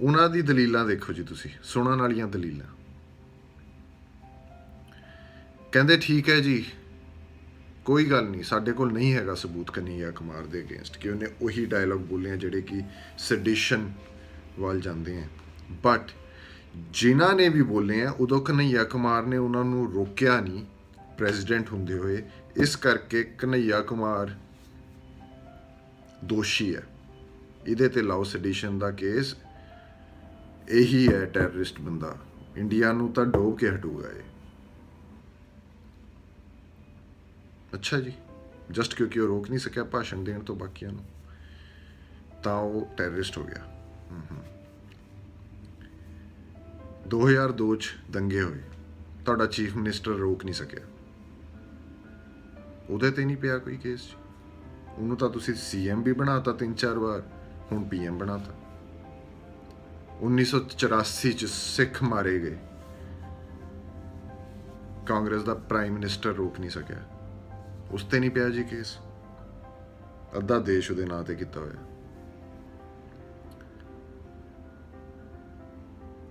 ਉਹਨਾਂ 0.00 0.28
ਦੀ 0.28 0.42
ਦਲੀਲਾਂ 0.42 0.84
ਦੇਖੋ 0.84 1.12
ਜੀ 1.12 1.22
ਤੁਸੀਂ, 1.22 1.50
ਸੁਣਨ 1.62 2.00
ਵਾਲੀਆਂ 2.00 2.26
ਦਲੀਲਾਂ। 2.26 2.66
ਕਹਿੰਦੇ 5.72 5.98
ਠੀਕ 6.02 6.30
ਹੈ 6.30 6.40
ਜੀ 6.40 6.66
ਕੋਈ 7.88 8.04
ਗੱਲ 8.04 8.24
ਨਹੀਂ, 8.24 8.42
ਸਾਡੇ 8.42 8.72
ਕੋਲ 8.72 8.92
ਨਹੀਂ 8.92 9.12
ਹੈਗਾ 9.14 9.34
ਸਬੂਤ 9.34 9.70
ਕਨਈਆ 9.70 10.10
ਕੁਮਾਰ 10.10 10.42
ਦੇ 10.42 10.60
ਅਗੇਂਸਟ 10.60 10.96
ਕਿ 10.98 11.10
ਉਹਨੇ 11.10 11.26
ਉਹੀ 11.42 11.64
ਡਾਇਲੌਗ 11.66 12.00
ਬੋਲੇ 12.00 12.30
ਆ 12.30 12.36
ਜਿਹੜੇ 12.36 12.60
ਕਿ 12.62 12.82
ਸੈਡੀਸ਼ਨ 13.18 13.88
ਵੱਲ 14.58 14.80
ਜਾਂਦੇ 14.80 15.16
ਆ 15.18 15.22
ਬਟ 15.84 16.12
ਜਿਨ੍ਹਾਂ 16.92 17.34
ਨੇ 17.34 17.48
ਵੀ 17.48 17.62
ਬੋਲੇ 17.62 18.04
ਆ 18.04 18.10
ਉਦੋਂ 18.10 18.40
ਕਨਈਆ 18.40 18.84
ਕੁਮਾਰ 18.84 19.26
ਨੇ 19.26 19.36
ਉਹਨਾਂ 19.36 19.64
ਨੂੰ 19.64 19.92
ਰੋਕਿਆ 19.92 20.40
ਨਹੀਂ 20.40 20.64
ਪ੍ਰੈਜ਼ੀਡੈਂਟ 21.18 21.72
ਹੁੰਦੇ 21.72 21.98
ਹੋਏ। 21.98 22.22
ਇਸ 22.56 22.76
ਕਰਕੇ 22.76 23.24
ਕਨਈਆ 23.38 23.80
ਕੁਮਾਰ 23.80 24.36
ਦੋਸ਼ੀ 26.24 26.74
ਹੈ 26.76 26.82
ਇਹਦੇ 27.68 27.88
ਤੇ 27.88 28.02
ਲਾਓ 28.02 28.22
ਸੈਡੀਸ਼ਨ 28.24 28.78
ਦਾ 28.78 28.90
ਕੇਸ 28.90 29.34
ਇਹੀ 30.68 31.08
ਹੈ 31.08 31.24
ਟੈਰਰਿਸਟ 31.24 31.80
ਬੰਦਾ। 31.80 32.16
ਇੰਡੀਆ 32.56 32.92
ਨੂੰ 32.92 33.12
ਤਾਂ 33.12 33.26
ਡੋਬ 33.26 33.58
ਕੇ 33.58 33.70
ਹਟੂਗਾ 33.70 34.08
ਇਹ। 34.08 34.27
ਅੱਛਾ 37.74 38.00
ਜੀ 38.00 38.12
ਜਸਟ 38.70 38.94
ਕਿਉਂਕਿ 38.94 39.20
ਉਹ 39.20 39.28
ਰੋਕ 39.28 39.50
ਨਹੀਂ 39.50 39.58
ਸਕਿਆ 39.58 39.84
ਭਾਸ਼ਣ 39.84 40.24
ਦੇਣ 40.24 40.40
ਤੋਂ 40.40 40.56
ਬਾਕੀਆਂ 40.56 40.92
ਨੂੰ, 40.92 41.04
ਤਾਂ 42.42 42.54
ਉਹ 42.54 42.96
ਟੈਰਰਿਸਟ 42.96 43.38
ਹੋ 43.38 43.44
ਗਿਆ। 43.44 43.64
ਹਮ 44.12 44.22
ਹਮ। 44.32 44.42
2002 47.06 47.76
ਚ 47.76 47.96
ਦੰਗੇ 48.10 48.42
ਹੋਏ। 48.42 48.62
ਤੁਹਾਡਾ 49.24 49.46
ਚੀਫ 49.46 49.76
ਮਿਨਿਸਟਰ 49.76 50.10
ਰੋਕ 50.10 50.44
ਨਹੀਂ 50.44 50.54
ਸਕਿਆ। 50.54 50.80
ਉਹਦੇ 52.90 53.10
ਤੇ 53.10 53.24
ਨਹੀਂ 53.24 53.36
ਪਿਆ 53.36 53.58
ਕੋਈ 53.58 53.76
ਕੇਸ 53.76 54.00
ਉਹਨੂੰ 54.98 55.16
ਤਾਂ 55.16 55.28
ਤੁਸੀਂ 55.28 55.54
ਸੀਐਮ 55.54 56.02
ਵੀ 56.02 56.12
ਬਣਾਤਾ 56.12 56.52
ਤਿੰਨ 56.52 56.74
ਚਾਰ 56.74 56.98
ਵਾਰ, 56.98 57.22
ਹੁਣ 57.72 57.84
ਪੀਐਮ 57.84 58.18
ਬਣਾਤਾ। 58.18 58.52
1984 60.20 61.32
ਚ 61.32 61.44
ਸਿੱਖ 61.44 62.02
ਮਾਰੇ 62.02 62.38
ਗਏ। 62.38 62.58
ਕਾਂਗਰਸ 65.06 65.42
ਦਾ 65.42 65.54
ਪ੍ਰਾਈਮ 65.54 65.92
ਮਿਨਿਸਟਰ 65.92 66.30
ਰੋਕ 66.30 66.60
ਨਹੀਂ 66.60 66.70
ਸਕਿਆ। 66.70 67.17
ਉਸ 67.90 68.04
ਤੇ 68.04 68.20
ਨਹੀਂ 68.20 68.30
ਪਿਆ 68.30 68.48
ਜੀ 68.48 68.64
ਕੇਸ। 68.64 68.98
ਅੱਧਾ 70.36 70.58
ਦੇਸ਼ 70.58 70.90
ਉਹਦੇ 70.90 71.04
ਨਾਂ 71.04 71.24
ਤੇ 71.24 71.34
ਕੀਤਾ 71.34 71.60
ਹੋਇਆ। 71.60 71.84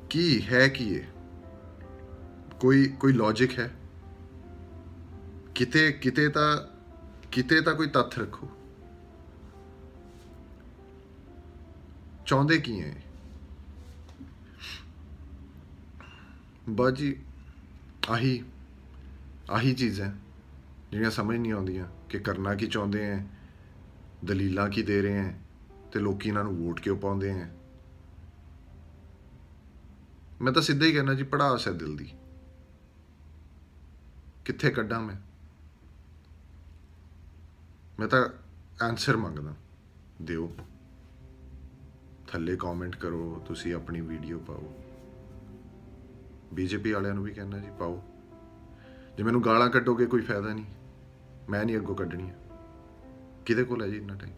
ਕੀ 0.09 0.47
ਹੈ 0.47 0.67
ਕੀ 0.67 0.93
ਇਹ? 0.93 1.03
ਕੋਈ 2.59 2.87
ਕੋਈ 2.87 3.13
ਲੌਜੀਕ 3.13 3.59
ਹੈ? 3.59 3.75
ਕਿਤੇ 5.55 5.91
ਕਿਤੇ 5.91 6.29
ਤਾਂ 6.29 6.57
ਕਿਤੇ 7.31 7.61
ਤਾਂ 7.61 7.75
ਕੋਈ 7.75 7.87
ਤੱਥ 7.87 8.19
ਰੱਖੋ। 8.19 8.49
ਚਾਹੁੰਦੇ 12.25 12.57
ਕੀ 12.57 12.81
ਹੈ 12.81 12.95
ਬਾਜੀ 16.69 17.23
ਆਹੀ 18.09 18.43
ਆਹੀ 19.51 19.73
ਚੀਜ਼ 19.73 20.01
ਹੈ। 20.01 20.15
ਜਿਹੜੀਆਂ 20.91 21.11
ਸਮਝ 21.11 21.37
ਨਹੀਂ 21.37 21.53
ਆਉਂਦੀਆਂ 21.53 21.85
ਕਿ 22.09 22.19
ਕਰਨਾ 22.19 22.55
ਕੀ 22.55 22.67
ਚਾਹੁੰਦੇ 22.67 23.03
ਹੈ 23.05 23.27
ਦਲੀਲਾਂ 24.25 24.69
ਕੀ 24.69 24.83
ਦੇ 24.83 25.01
ਰਹੇ 25.01 25.17
ਹੈ 25.17 25.39
ਤੇ 25.91 25.99
ਲੋਕੀ 25.99 26.29
ਇਹਨਾਂ 26.29 26.43
ਨੂੰ 26.43 26.57
ਵੋਟ 26.57 26.81
ਕਿਉਂ 26.81 26.97
ਪਾਉਂਦੇ 26.97 27.31
ਹੈ 27.31 27.57
ਮੈਂ 30.41 30.53
ਤਾਂ 30.53 30.61
ਸਿੱਧਾ 30.61 30.85
ਹੀ 30.85 30.93
ਕਹਿਣਾ 30.93 31.13
ਜੀ 31.13 31.23
ਪੜਾਸ 31.23 31.67
ਹੈ 31.67 31.73
ਦਿਲ 31.73 31.97
ਦੀ। 31.97 32.11
ਕਿੱਥੇ 34.45 34.69
ਕੱਢਾਂ 34.69 35.01
ਮੈਂ? 35.01 35.15
ਮੈਂ 37.99 38.07
ਤਾਂ 38.07 38.29
ਆਨਸਰ 38.83 39.17
ਮੰਗਦਾ। 39.17 39.55
ਦਿਓ। 40.21 40.57
ਥੱਲੇ 42.27 42.55
ਕਮੈਂਟ 42.55 42.95
ਕਰੋ, 42.95 43.43
ਤੁਸੀਂ 43.47 43.75
ਆਪਣੀ 43.75 44.01
ਵੀਡੀਓ 44.01 44.39
ਪਾਓ। 44.39 44.83
ਬੀਜੇਪੀ 46.53 46.91
ਵਾਲਿਆਂ 46.91 47.13
ਨੂੰ 47.13 47.23
ਵੀ 47.23 47.33
ਕਹਿਣਾ 47.33 47.57
ਜੀ, 47.57 47.67
ਪਾਓ। 47.79 48.03
ਜੇ 49.17 49.23
ਮੈਨੂੰ 49.23 49.43
ਗਾਲਾਂ 49.43 49.69
ਕੱਢੋਗੇ, 49.69 50.05
ਕੋਈ 50.05 50.21
ਫਾਇਦਾ 50.21 50.53
ਨਹੀਂ। 50.53 50.65
ਮੈਂ 51.49 51.65
ਨਹੀਂ 51.65 51.77
ਅੱਗੋਂ 51.77 51.95
ਕੱਢਣੀਆਂ 51.95 52.33
ਕਿਹਦੇ 53.45 53.63
ਕੋਲ 53.63 53.81
ਹੈ 53.81 53.87
ਜੀ 53.87 53.97
ਇੰਨਾ 53.97 54.15
ਟਾਈਮ 54.15 54.33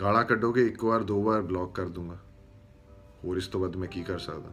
ਗਾਲਾਂ 0.00 0.24
ਕੱਢੋਗੇ, 0.24 0.66
ਇੱਕ 0.66 0.84
ਵਾਰ, 0.84 1.02
ਦੋ 1.02 1.22
ਵਾਰ 1.22 1.42
ਬਲੌਕ 1.42 1.74
ਕਰ 1.74 1.88
ਦੂੰਗਾ। 1.88 2.18
ਹੋਰ 3.24 3.36
ਇਸ 3.36 3.46
ਤੋਂ 3.48 3.60
ਵੱਧ 3.60 3.76
ਮੈਂ 3.76 3.88
ਕੀ 3.88 4.02
ਕਰ 4.02 4.18
ਸਕਦਾ? 4.18 4.50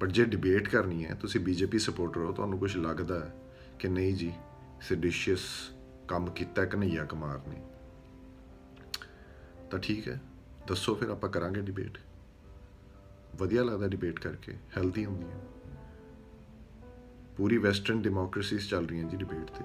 ਪਰ 0.00 0.06
ਜੇ 0.06 0.24
ਡਿਬੇਟ 0.24 0.68
ਕਰਨੀ 0.68 1.04
ਹੈ, 1.04 1.14
ਤੁਸੀਂ 1.14 1.40
ਬੀਜੇਪੀ 1.40 1.78
ਸਪੋਰਟਰ 1.78 2.20
ਹੋ, 2.20 2.32
ਤੁਹਾਨੂੰ 2.32 2.58
ਕੁਝ 2.58 2.76
ਲੱਗਦਾ 2.76 3.18
ਹੈ 3.20 3.32
ਕਿ 3.78 3.88
ਨਹੀਂ 3.88 4.14
ਜੀ 4.14 4.32
ਸੈਡਿਸ਼ੀਅਸ 4.80 5.42
ਕੰਮ 6.08 6.30
ਕੀਤਾ 6.30 6.64
ਕਨਈਆ 6.64 7.04
ਕੁਮਾਰ 7.04 7.40
ਨੇ 7.48 7.62
ਤਾਂ 9.70 9.78
ਠੀਕ 9.78 10.08
ਹੈ, 10.08 10.20
ਦੱਸੋ 10.68 10.94
ਫਿਰ 10.94 11.08
ਆਪਾਂ 11.08 11.30
ਕਰਾਂਗੇ 11.30 11.60
ਡਿਬੇਟ 11.60 11.98
ਵਧੀਆ 13.34 13.62
ਲੱਗਦਾ 13.62 13.88
ਡਿਬੇਟ 13.88 14.20
ਕਰਕੇ 14.20 14.56
ਹੈਲਦੀ 14.76 15.04
ਹੁੰਦੀ 15.04 15.26
ਹੈ। 15.26 15.55
ਪੂਰੀ 17.36 17.56
ਵੈਸਟਰਨ 17.58 18.00
ਡੈਮੋਕ੍ਰੇਸੀਜ਼ 18.02 18.68
ਚੱਲ 18.68 18.86
ਰਹੀਆਂ 18.88 19.08
ਜੀ 19.08 19.16
ਡਿਬੇਟ 19.16 19.50
ਤੇ। 19.50 19.64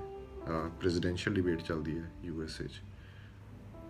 ਪ੍ਰੈਜ਼ੀਡੈਂਸ਼ੀਅਲ 0.79 1.35
ਡਿਬੇਟ 1.35 1.61
ਚੱਲਦੀ 1.61 1.97
ਹੈ 1.97 2.09
ਯੂ 2.23 2.43
ਐਸ 2.43 2.59
ਏ 2.61 2.67
'ਚ। 2.67 2.81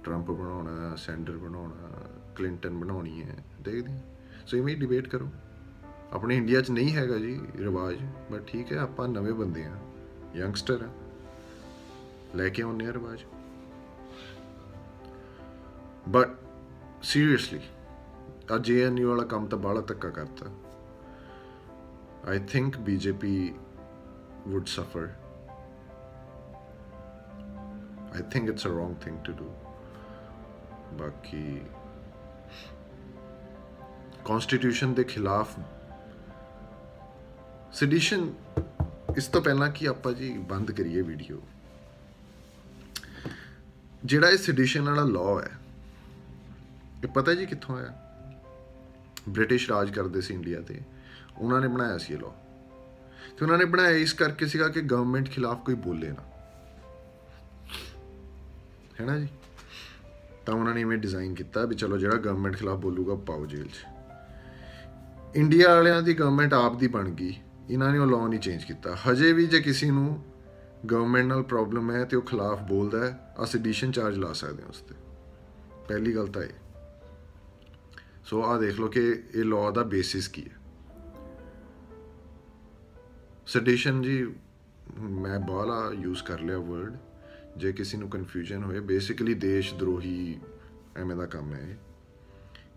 ਟਰੰਪ 0.03 0.31
ਬਣਾਉਣਾ 0.31 0.95
ਸੈਂਡਰ 0.95 1.38
ਬਣਾਉਣਾ 1.38 2.07
ਕਲਿੰਟਨ 2.35 2.77
ਬਣਾਉਣੀ 2.79 3.21
ਹੈ, 3.23 3.35
ਦੇਖਦੇ 3.61 3.97
ਸੋ 4.47 4.57
ਇਵੇਂ 4.57 4.75
ਡਿਬੇਟ 4.77 5.07
ਕਰੋ। 5.07 5.29
ਆਪਣੇ 6.13 6.38
ਇੰਡੀਆ 6.38 6.61
'ਚ 6.61 6.71
ਨਹੀਂ 6.71 6.95
ਹੈਗਾ 6.95 7.17
ਜੀ 7.17 7.39
ਰਿਵਾਜ 7.57 7.97
ਬਟ 8.31 8.45
ਠੀਕ 8.47 8.71
ਹੈ, 8.73 8.77
ਆਪਾਂ 8.77 9.07
ਨਵੇਂ 9.07 9.33
ਬੰਦੇ 9.33 9.65
ਆ 9.65 9.77
ਯੰਗਸਟਰ 10.35 10.83
ਆ 10.83 10.89
ਲੈ 12.35 12.50
ਕੇ 12.50 12.61
ਆਉਂਦੇ 12.63 12.85
ਆ 12.85 12.93
ਰਿਵਾਜ। 12.93 13.23
ਬਟ 16.09 16.35
ਸੀਰੀਅਸਲੀ 17.03 17.59
ਆ 18.51 18.57
ਜੇਐਨਯੂ 18.57 19.09
ਵਾਲਾ 19.09 19.23
ਕੰਮ 19.23 19.47
ਤਾਂ 19.47 19.57
ਬਾਹਲਾ 19.57 19.81
ਧੱਕਾ 19.81 20.09
ਕਰਤਾ। 20.09 20.51
I 22.29 22.39
think 22.47 22.77
BJP 22.77 23.53
would 24.45 24.67
suffer. 24.67 25.15
I 28.13 28.21
think 28.24 28.50
it's 28.50 28.65
a 28.65 28.69
wrong 28.69 28.95
thing 28.95 29.19
to 29.24 29.33
do. 29.33 29.50
ਬਾਕੀ 30.93 31.41
ਕਨਸਟੀਟਿਊਸ਼ਨ 34.25 34.93
ਦੇ 34.93 35.03
ਖਿਲਾਫ 35.03 35.55
ਸੈਡੀਸ਼ਨ 37.74 38.27
ਇਸ 39.17 39.27
ਤੋਂ 39.27 39.41
ਪਹਿਲਾਂ 39.41 39.69
ਕਿ 39.69 39.88
ਆਪਾਂ 39.88 40.12
ਜੀ 40.13 40.31
ਬੰਦ 40.50 40.71
ਕਰੀਏ 40.71 41.01
ਵੀਡੀਓ 41.01 41.41
ਜਿਹੜਾ 44.05 44.29
ਇਹ 44.29 44.38
ਸੈਡੀਸ਼ਨ 44.38 44.89
ਵਾਲਾ 44.89 45.03
ਲਾਅ 45.03 45.41
ਹੈ 45.41 45.57
ਇਹ 47.03 47.07
ਪਤਾ 47.07 47.33
ਜੀ 47.33 47.45
ਕਿੱਥੋਂ 47.45 47.77
ਆਇਆ 47.77 47.93
ਬ੍ਰਿਟਿਸ਼ 49.29 49.69
ਰਾਜ 49.69 49.91
ਕਰਦੇ 49.91 50.21
ਸੀ 50.21 50.33
ਇੰਡੀਆ 50.33 50.62
ਤੇ 50.62 50.81
ਉਹਨਾਂ 51.38 51.62
ਨੇ 51.62 51.67
ਬਣਾਇਆ 51.67 51.98
ਸੀ 51.98 52.13
ਇਹ 52.13 52.19
ਲਾਅ 52.19 52.40
ਤੇ 53.37 53.45
ਉਹਨਾਂ 53.45 53.57
ਨੇ 53.57 53.65
ਬਣਾਇਆ 53.65 53.89
ਇਸ 53.89 54.13
ਕਰਕੇ 54.13 54.45
ਸੀਗਾ 54.45 54.67
ਕਿ 54.67 54.81
ਗਵਰਨਮੈਂਟ 54.81 55.29
ਖਿਲਾਫ 55.29 55.65
ਕੋਈ 55.65 55.75
ਬੋਲੇ 55.75 56.09
ਨਾ। 56.09 56.21
ਹੈ 59.01 59.05
ਨਾ 59.05 59.19
ਜੀ? 59.19 59.27
ਤਾਂ 60.45 60.53
ਉਹਨਾਂ 60.53 60.73
ਨੇ 60.73 60.81
ਇਵੇਂ 60.81 60.97
ਡਿਜ਼ਾਈਨ 60.97 61.33
ਕੀਤਾ 61.33 61.65
ਵੀ 61.65 61.75
ਚਲੋ 61.75 61.97
ਜਿਹੜਾ 61.97 62.15
ਗਵਰਨਮੈਂਟ 62.15 62.55
ਖਿਲਾਫ 62.55 62.77
ਬੋਲੂਗਾ 62.77 63.15
ਪਾਓ 63.15 63.45
ਜੇਲ੍ਹ 63.45 63.65
'ਚ। 63.65 63.85
ਇੰਡੀਆ 65.35 65.75
ਵਾਲਿਆਂ 65.75 66.01
ਦੀ 66.01 66.13
ਗਵਰਨਮੈਂਟ 66.13 66.53
ਆਪ 66.53 66.79
ਦੀ 66.79 66.87
ਬਣ 66.87 67.09
ਗਈ। 67.09 67.35
ਇਹਨਾਂ 67.69 67.91
ਨੇ 67.91 67.97
ਉਹ 67.97 68.07
ਲਾਅ 68.07 68.27
ਨਹੀਂ 68.27 68.39
ਚੇਂਜ 68.39 68.63
ਕੀਤਾ। 68.63 68.97
ਹਜੇ 69.11 69.33
ਵੀ 69.33 69.47
ਜੇ 69.47 69.59
ਕਿਸੇ 69.59 69.91
ਨੂੰ 69.91 70.25
ਗਵਰਨਮੈਂਟ 70.91 71.25
ਨਾਲ 71.25 71.43
ਪ੍ਰੋਬਲਮ 71.43 71.91
ਹੈ 71.91 72.05
ਤੇ 72.05 72.17
ਉਹ 72.17 72.21
ਖਿਲਾਫ 72.21 72.61
ਬੋਲਦਾ 72.61 73.05
ਹੈ 73.05 73.35
ਆ 73.37 73.45
ਸੈਡੀਸ਼ਨ 73.45 73.91
ਚਾਰਜ 73.91 74.17
ਲਾ 74.17 74.33
ਸਕਦੇ 74.33 74.63
ਹੋ 74.63 74.67
ਉਸ 74.67 74.79
ਤੇ। 74.79 74.95
ਪਹਿਲੀ 75.87 76.15
ਗੱਲ 76.15 76.27
ਤਾਂ 76.27 76.43
ਇਹ। 76.43 76.49
ਸੋ 78.25 78.43
ਆ 78.43 78.57
ਦੇਖ 78.57 78.79
ਲਓ 78.79 78.87
ਕਿ 78.87 79.23
ਇਹ 79.35 79.43
ਲਾਅ 79.43 79.71
ਦਾ 79.71 79.83
ਬੇਸਿਸ 79.83 80.27
ਕੀ 80.27 80.45
ਹੈ। 80.45 80.60
ਸੈਡੀਸ਼ਨ 83.51 84.01
ਜੀ 84.01 84.36
ਮੈਂ 84.98 85.39
ਬਾਲਾ 85.39 85.91
ਯੂਜ਼ 85.93 86.24
ਕਰ 86.24 86.39
ਲਿਆ 86.39 86.58
ਵਰਡ 86.58 86.98
ਜੇ 87.58 87.74
ਕਿਸੇ 87.74 87.98
ਨੂੰ 87.98 88.10
ਕਨਫਿਊਜ਼ਨ 88.10 88.63
ਹੋਏ 88.63 88.79
ਬੇਸਿਕਲੀ 88.79 89.34
ਦੇਸ਼ 89.34 89.74
ਦਰੋਹੀ 89.74 90.39
ਐਵੇਂ 90.98 91.15
ਦਾ 91.15 91.25
ਕੰਮ 91.25 91.53
ਹੈ 91.53 91.60
ਇਹ। 91.60 91.75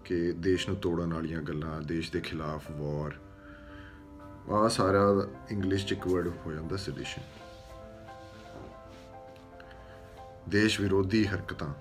ਕਿ 0.05 0.33
ਦੇਸ਼ 0.33 0.69
ਨੂੰ 0.69 0.77
ਤੋੜਨ 0.77 1.15
ਵਾਲੀਆਂ 1.15 1.43
ਗੱਲਾਂ, 1.43 1.81
ਦੇਸ਼ 1.81 2.13
ਦੇ 2.13 2.21
ਖਿਲਾਫ 2.21 2.71
ਵਾਰ 2.71 3.19
ਆ 4.51 4.69
ਸਾਰਾ 4.69 5.05
ਇੰਗਲਿਸ਼ 5.51 5.87
ਚ 5.87 5.93
ਇੱਕ 5.93 6.07
ਵਰਡ 6.07 6.29
ਹੋ 6.47 6.53
ਜਾਂਦਾ 6.53 6.77
ਸੈਡੀਸ਼ਨ 6.77 7.23
ਦੇਸ਼ 10.49 10.81
ਵਿਰੋਧੀ 10.81 11.27
ਹਰਕਤਾਂ। 11.27 11.75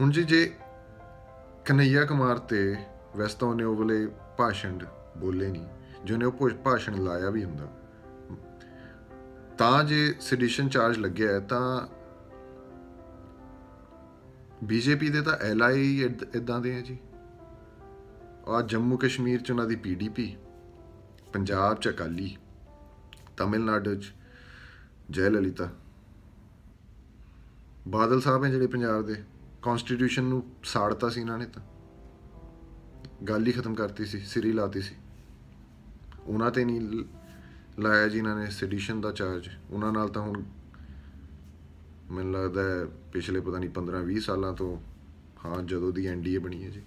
ਹੁਣ 0.00 0.10
ਜੀ 0.10 0.24
ਜੇ 0.24 0.54
ਕਨਈਆ 1.64 2.04
ਕੁਮਾਰ 2.04 2.38
ਤੇ 2.38 2.76
ਵੈਸੇ 3.16 3.36
ਤਾਂ 3.38 3.48
ਉਹਨੇ 3.48 3.64
ਉਹ 3.64 3.76
ਵੇਲੇ 3.76 4.06
ਭਾਸ਼ਣ 4.38 4.78
ਬੋਲੇ 5.16 5.48
ਨਹੀਂ 5.48 5.66
ਜਿਹਨੇ 6.04 6.24
ਉਹ 6.24 6.32
ਭੋ- 6.32 6.62
ਭਾਸ਼ਣ 6.64 7.04
ਲਾਇਆ 7.04 7.30
ਵੀ 7.30 7.44
ਹੁੰਦਾ। 7.44 7.68
ਤਾਂ 9.58 9.84
ਜੇ 9.84 10.14
ਸੈਡੀਸ਼ਨ 10.20 10.68
ਚਾਰਜ 10.68 10.98
ਲੱਗਿਆ 10.98 11.32
ਹੈ, 11.32 11.40
ਤਾਂ 11.40 11.86
ਬੀਜੇਪੀ 14.64 15.08
ਦੇ 15.08 15.22
ਤਾਂ 15.22 15.32
ਐਲਆਈ 15.32 16.10
ਇਦਾਂ 16.34 16.60
ਦੇ 16.60 16.76
ਆ 16.76 16.80
ਜੀ। 16.80 16.98
ਆ 18.48 18.62
ਜੰਮੂ 18.62 18.96
ਕਸ਼ਮੀਰ 18.96 19.42
ਚ 19.42 19.50
ਉਹਨਾਂ 19.50 19.66
ਦੀ 19.66 19.76
ਪੀਡੀਪੀ 19.76 20.36
ਪੰਜਾਬ 21.32 21.76
ਚ 21.76 21.88
ਅਕਾਲੀ, 21.88 22.36
ਤਮਿਲਨਾਡੂ 23.36 23.94
ਚ 23.94 24.12
ਜੈ 25.10 25.30
ਲਲਿਤਾ 25.30 25.68
ਬਾਦਲ 27.88 28.20
ਸਾਹਿਬ 28.20 28.44
ਹੈ 28.44 28.50
ਜਿਹੜੇ 28.50 28.66
ਪੰਜਾਬ 28.66 29.06
ਦੇ 29.06 29.22
ਕਨਸਟੀਟਿਊਸ਼ਨ 29.62 30.22
ਨੂੰ 30.22 30.42
ਸਾੜਤਾ 30.64 31.08
ਸੀ 31.08 31.20
ਇਹਨਾਂ 31.20 31.38
ਨੇ 31.38 31.46
ਤਾਂ। 31.46 31.71
ਗੱਲ 33.28 33.46
ਹੀ 33.46 33.52
ਖਤਮ 33.52 33.74
ਕਰਤੀ 33.74 34.04
ਸੀ, 34.04 34.18
ਸਿਰੀ 34.18 34.52
ਲਾਤੀ 34.52 34.80
ਸੀ। 34.80 34.94
ਉਹਨਾਂ 36.26 36.50
ਤੇ 36.50 36.64
ਨਹੀਂ 36.64 36.80
ਲ- 36.80 37.04
ਲਾਇਆ 37.78 38.08
ਜੀ 38.08 38.18
ਇਹਨਾਂ 38.18 38.36
ਨੇ 38.36 38.50
ਸੈਡੀਸ਼ਨ 38.50 39.00
ਦਾ 39.00 39.12
ਚਾਰਜ 39.12 39.48
ਉਹਨਾਂ 39.70 39.92
ਨਾਲ 39.92 40.08
ਤਾਂ 40.08 40.22
ਹੁਣ 40.22 40.42
ਮੈਨੂੰ 42.10 42.32
ਲੱਗਦਾ 42.32 42.62
ਹੈ 42.62 42.84
ਪਿਛਲੇ 42.84 43.40
ਪਤਾ 43.40 43.58
ਨਹੀਂ 43.58 43.70
15 43.70 44.02
20 44.02 44.24
ਸਾਲਾਂ 44.24 44.52
ਤੋਂ, 44.52 44.78
ਹਾਂ, 45.44 45.62
ਜਦੋਂ 45.62 45.92
ਦੀ 45.92 46.06
ਐਨਡੀਏ 46.06 46.38
ਬਣੀ 46.38 46.64
ਹੈ 46.64 46.70
ਜੀ। 46.70 46.82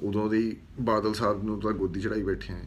ਉਦੋਂ 0.00 0.30
ਦੇ 0.30 0.38
ਹੀ 0.38 0.56
ਬਾਦਲ 0.80 1.14
ਸਾਹਿਬ 1.14 1.44
ਨੂੰ 1.44 1.60
ਤਾਂ 1.60 1.72
ਗੋਦੀ 1.72 2.00
ਚੜਾਈ 2.00 2.22
ਬੈਠੇ 2.22 2.52
ਆ 2.52 2.60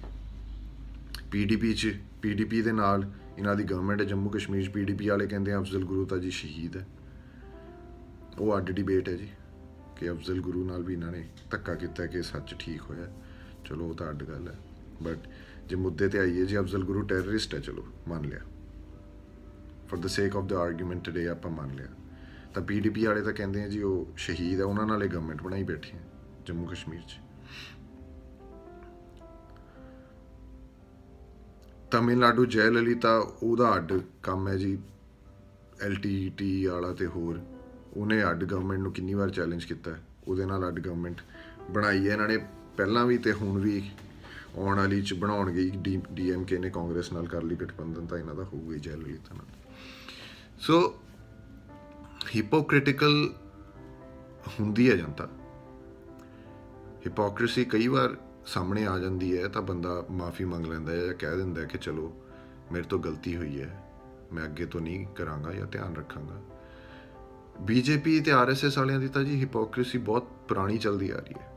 ਪੀਡੀਪੀ 1.32 1.74
ਚ 1.74 2.00
ਪੀਡੀਪੀ 2.22 2.62
ਦੇ 2.62 2.72
ਨਾਲ 2.72 3.12
ਇਹਨਾਂ 3.38 3.56
ਦੀ 3.56 3.64
ਗਵਰਨਮੈਂਟ 3.64 4.02
ਹੈ, 4.02 4.06
ਜੰਮੂ 4.06 4.30
ਕਸ਼ਮੀਰ 4.30 4.66
ਚ 4.66 4.70
ਪੀਡੀਪੀ 4.70 5.10
ਵਾਲੇ 5.10 5.28
ਕਹਿੰਦੇ 5.28 5.54
ਆ, 5.54 5.60
ਅਫਜ਼ਲ 5.60 5.86
ਗੁਰੂ 5.86 6.06
ਤਾਂ 6.06 6.18
ਜੀ 6.18 6.30
ਸ਼ਹੀਦ 6.30 6.78
ਹੈ। 6.78 6.88
ਉਹ 8.40 8.58
ਅੱਡ 8.58 8.72
ਡਿਬੇਟ 8.72 9.10
ਹੈ 9.10 9.14
ਜੀ। 9.14 9.30
ਕਿ 10.00 10.10
ਅਫਜ਼ਲ 10.12 10.42
ਗੁਰੂ 10.42 10.64
ਨਾਲ 10.64 10.84
ਵੀ 10.84 10.94
ਇਹਨਾਂ 10.94 11.12
ਨੇ 11.12 11.28
ਧੱਕਾ 11.52 11.76
ਕੀਤਾ 11.76 12.06
ਕਿ 12.06 12.22
ਸੱਚ 12.22 12.56
ਠੀਕ 12.60 12.82
ਹੋਇਆ। 12.82 13.08
ਚਲੋ, 13.66 13.86
ਉਹ 13.86 13.96
ਤਾਂ 13.96 14.10
ਅੱਡ 14.10 14.24
ਗੱਲ 14.24 14.48
ਹੈ। 14.48 14.56
ਬਟ 15.04 15.18
ਜੇ 15.68 15.76
ਮੁੱਦੇ 15.76 16.08
ਤੇ 16.08 16.20
ਆਈਏ, 16.20 16.46
ਜੀ 16.46 16.60
ਅਫਜ਼ਲ 16.60 16.84
ਗੁਰੂ 16.84 17.02
ਟੈਰਰਿਸਟ 17.02 17.56
ਹੈ, 17.56 17.60
ਚਲੋ, 17.60 17.86
ਮੰਨ 18.08 18.26
ਲਿਆ। 18.26 18.40
For 19.90 20.00
the 20.00 20.08
sake 20.08 20.36
of 20.36 20.46
the 20.46 20.54
argument 20.54 21.06
today 21.06 21.28
ਆਪਾਂ 21.28 21.52
ਮੰਨ 21.52 21.76
ਲਿਆ। 21.76 21.88
ਤਾਂ 22.54 22.62
ਪੀਡੀਪੀ 22.62 23.06
ਵਾਲੇ 23.06 23.22
ਤਾਂ 23.22 23.34
ਕਹਿੰਦੇ 23.34 23.64
ਆ 23.64 23.68
ਜੀ, 23.68 23.82
ਉਹ 23.82 24.08
ਸ਼ਹੀਦ 24.18 24.60
ਹੈ 24.60 24.66
ਉਹਨਾਂ 24.66 24.88
ਨਾਲ 24.88 25.04
ਇਹ 25.04 25.10
ਗਵਰਨਮੈਂਟ 25.10 25.42
ਬਣਾਈ 25.42 25.64
ਬੈਠੀ 25.64 25.92
ਹੈ, 25.92 26.04
ਜੰਮੂ 26.46 26.66
ਕਸ਼ਮੀਰ 26.66 27.02
'ਚ। 27.02 27.20
ਤਮਿਲਨਾਡੂ 31.92 32.46
ਜੈ 32.46 32.70
ਲਲਿਤਾ 32.72 33.18
ਉਹਦਾ 33.44 33.76
ਅੱਡ 33.76 33.94
ਕੰਮ 34.24 34.48
ਹੈ 34.48 34.58
ਜੀ 34.58 34.78
ਐਲਟੀਟੀ 35.82 36.66
ਵਾਲਾ 36.66 36.94
ਤੇ 36.94 37.06
ਹੋਰ। 37.06 37.57
ਉਹਨੇ 37.98 38.24
ਅੱਡ 38.24 38.44
ਗਵਰਨਮੈਂਟ 38.44 38.80
ਨੂੰ 38.80 38.92
ਕਿੰਨੀ 38.94 39.14
ਵਾਰ 39.14 39.30
ਚੈਲੰਜ 39.30 39.66
ਕੀਤਾ 39.66 39.92
ਹੈ, 39.92 40.02
ਉਹਦੇ 40.28 40.46
ਨਾਲ 40.46 40.68
ਅੱਡ 40.68 40.80
ਗਵਰਨਮੈਂਟ 40.80 41.22
ਬਣਾਈ 41.72 42.08
ਹੈ। 42.08 42.14
ਇਹਨਾਂ 42.14 42.28
ਨੇ 42.28 42.38
ਪਹਿਲਾਂ 42.78 43.06
ਵੀ 43.06 43.18
ਤੇ 43.18 43.32
ਹੁਣ 43.32 43.60
ਵੀ 43.60 43.82
ਆਉਣ 44.56 44.78
ਵਾਲੀ 44.78 45.02
ਚ 45.02 45.14
ਬਣਾਉਣਗੇ 45.14 45.70
ਡੀਐਮਕੇ 46.14 46.58
ਨੇ 46.58 46.70
ਕਾਂਗਰਸ 46.70 47.12
ਨਾਲ 47.14 47.28
ਕਰ 47.28 47.44
ਲਈ 47.44 47.56
ਗਠਬੰਧਨ, 47.56 48.06
ਤਾਂ 48.06 48.18
ਇਹਨਾਂ 48.18 48.36
ਦਾ 48.36 48.44
ਹੋਊਗਾ 48.44 48.74
ਹੀ 48.74 48.80
ਜੈ 48.80 48.96
ਲਲਿਤਾ 48.96 49.36
ਨਾਲ 49.36 49.46
ਸੋ 50.60 50.80
ਹਿਪੋਕ੍ਰਿਟੀਕਲ 52.36 53.34
ਹੁੰਦੀ 54.60 54.90
ਹੈ 54.90 54.96
ਜਨਤਾ। 54.96 55.28
ਹਿਪੋਕ੍ਰੀਸੀ 57.06 57.66
ਕਈ 57.66 57.88
ਵਾਰ 57.88 58.16
ਸਾਹਮਣੇ 58.46 58.86
ਆ 58.86 58.98
ਜਾਂਦੀ 59.00 59.38
ਹੈ, 59.38 59.48
ਤਾਂ 59.48 59.62
ਬੰਦਾ 59.62 60.04
ਮਾਫੀ 60.12 60.46
ਮੰਗ 60.46 60.66
ਲੈਂਦਾ 60.66 60.92
ਹੈ 60.92 61.06
ਜਾਂ 61.06 61.14
ਕਹਿ 61.14 61.38
ਦਿੰਦਾ 61.38 61.62
ਹੈ 61.62 61.66
ਕਿ 61.66 61.78
ਚਲੋ, 61.78 62.14
ਮੇਰੇ 62.72 62.84
ਤੋਂ 62.84 63.00
ਗਲਤੀ 63.00 63.36
ਹੋਈ 63.36 63.62
ਹੈ, 63.62 63.70
ਮੈਂ 64.34 64.44
ਅੱਗੇ 64.44 64.66
ਤੋਂ 64.66 64.82
ਨਹੀਂ 64.82 65.06
ਕਰਾਂਗਾ 65.16 65.54
ਜਾਂ 65.54 65.68
ਧਿਆਨ 65.68 65.96
ਰੱਖਾਂਗਾ। 65.96 66.42
ਬੀਜੇਪੀ 67.62 68.20
ਤੇ 68.20 68.32
ਆਰਐਸਐਸ 68.32 68.78
ਵਾਲਿਆਂ 68.78 69.00
ਦੀ 69.00 69.08
ਤਾਂ 69.08 69.24
ਜੀ 69.24 69.40
ਹਿਪੋਕ੍ਰੀਸੀ 69.40 69.98
ਬਹੁਤ 69.98 70.24
ਪੁਰਾਣੀ 70.24 70.78
ਚੱਲਦੀ 70.78 71.10
ਆ 71.10 71.18
ਰਹੀ 71.18 71.34
ਹੈ। 71.40 71.54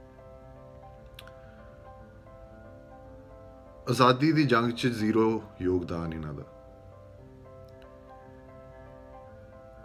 ਆਜ਼ਾਦੀ 3.91 4.33
ਦੀ 4.33 4.45
ਜੰਗ 4.45 4.73
'ਚ 4.73 4.87
ਜ਼ੀਰੋ 4.87 5.43
ਯੋਗਦਾਨ 5.63 6.13
ਇਹਨਾਂ 6.13 6.35
ਦਾ। 6.35 6.43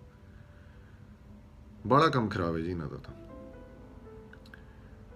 ਬੜਾ 1.87 2.09
ਕੰਮ 2.09 2.29
ਖਰਾਬ 2.29 2.55
ਹੈ 2.55 2.61
ਜੀ 2.61 2.71
ਇਹਨਾਂ 2.71 2.87
ਦਾ 2.87 2.97
ਤਾਂ। 2.97 3.26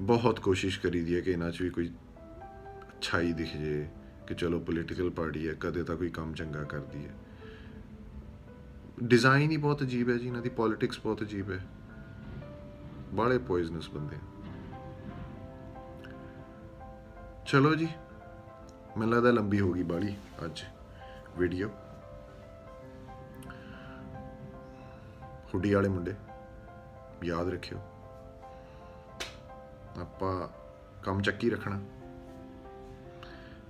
ਬਹੁਤ 0.00 0.40
ਕੋਸ਼ਿਸ਼ 0.40 0.80
ਕਰੀਦੀ 0.80 1.14
ਹੈ 1.16 1.20
ਕਿ 1.20 1.30
ਇਹਨਾਂ 1.30 1.50
'ਚ 1.50 1.62
ਵੀ 1.62 1.70
ਕੋਈ 1.70 1.88
ਅੱਛਾਈ 2.88 3.32
ਦਿਖ 3.32 3.56
ਜੇ, 3.56 3.88
ਕਿ 4.26 4.34
ਚਲੋ 4.34 4.60
ਪੋਲੀਟੀਕਲ 4.60 5.10
ਪਾਰਟੀ 5.10 5.48
ਹੈ, 5.48 5.54
ਕਦੇ 5.60 5.82
ਤਾਂ 5.82 5.96
ਕੋਈ 5.96 6.08
ਕੰਮ 6.10 6.32
ਚੰਗਾ 6.34 6.62
ਕਰਦੀ 6.64 7.04
ਹੈ। 7.06 7.12
ਡਿਜ਼ਾਈਨ 9.02 9.50
ਹੀ 9.50 9.56
ਬਹੁਤ 9.56 9.82
ਅਜੀਬ 9.82 10.08
ਹੈ 10.08 10.16
ਜੀ, 10.18 10.26
ਇਹਨਾਂ 10.26 10.42
ਦੀ 10.42 10.48
ਪੋਲਿਟਿਕਸ 10.48 11.00
ਬਹੁਤ 11.00 11.22
ਅਜੀਬ 11.22 11.50
ਹੈ। 11.50 11.60
ਬਾਲੇ 13.14 13.38
ਪੋਇਜ਼ਨਸ 13.38 13.90
ਬੰਦੇ 13.90 14.16
ਚਲੋ 17.46 17.74
ਜੀ, 17.74 17.88
ਮੈਨੂੰ 18.98 19.14
ਲੱਗਦਾ 19.14 19.30
ਲੰਬੀ 19.30 19.60
ਹੋ 19.60 19.72
ਗਈ 19.72 19.82
ਬਾਲੀ 19.82 20.16
ਅੱਜ 20.44 20.62
ਵੀਡੀਓ 21.38 21.68
ਹੁੱਡੀ 25.54 25.74
ਵਾਲੇ 25.74 25.88
ਮੁੰਡੇ, 25.88 26.14
ਯਾਦ 27.24 27.48
ਰੱਖਿਓ। 27.48 27.78
ਆਪਾਂ 30.00 30.48
ਕੰਮ 31.02 31.22
ਚੱਕੀ 31.22 31.50
ਰੱਖਣਾ। 31.50 31.80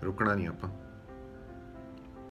ਰੁਕਣਾ 0.04 0.34
ਨਹੀਂ 0.34 0.48
ਆਪਾਂ। 0.48 0.70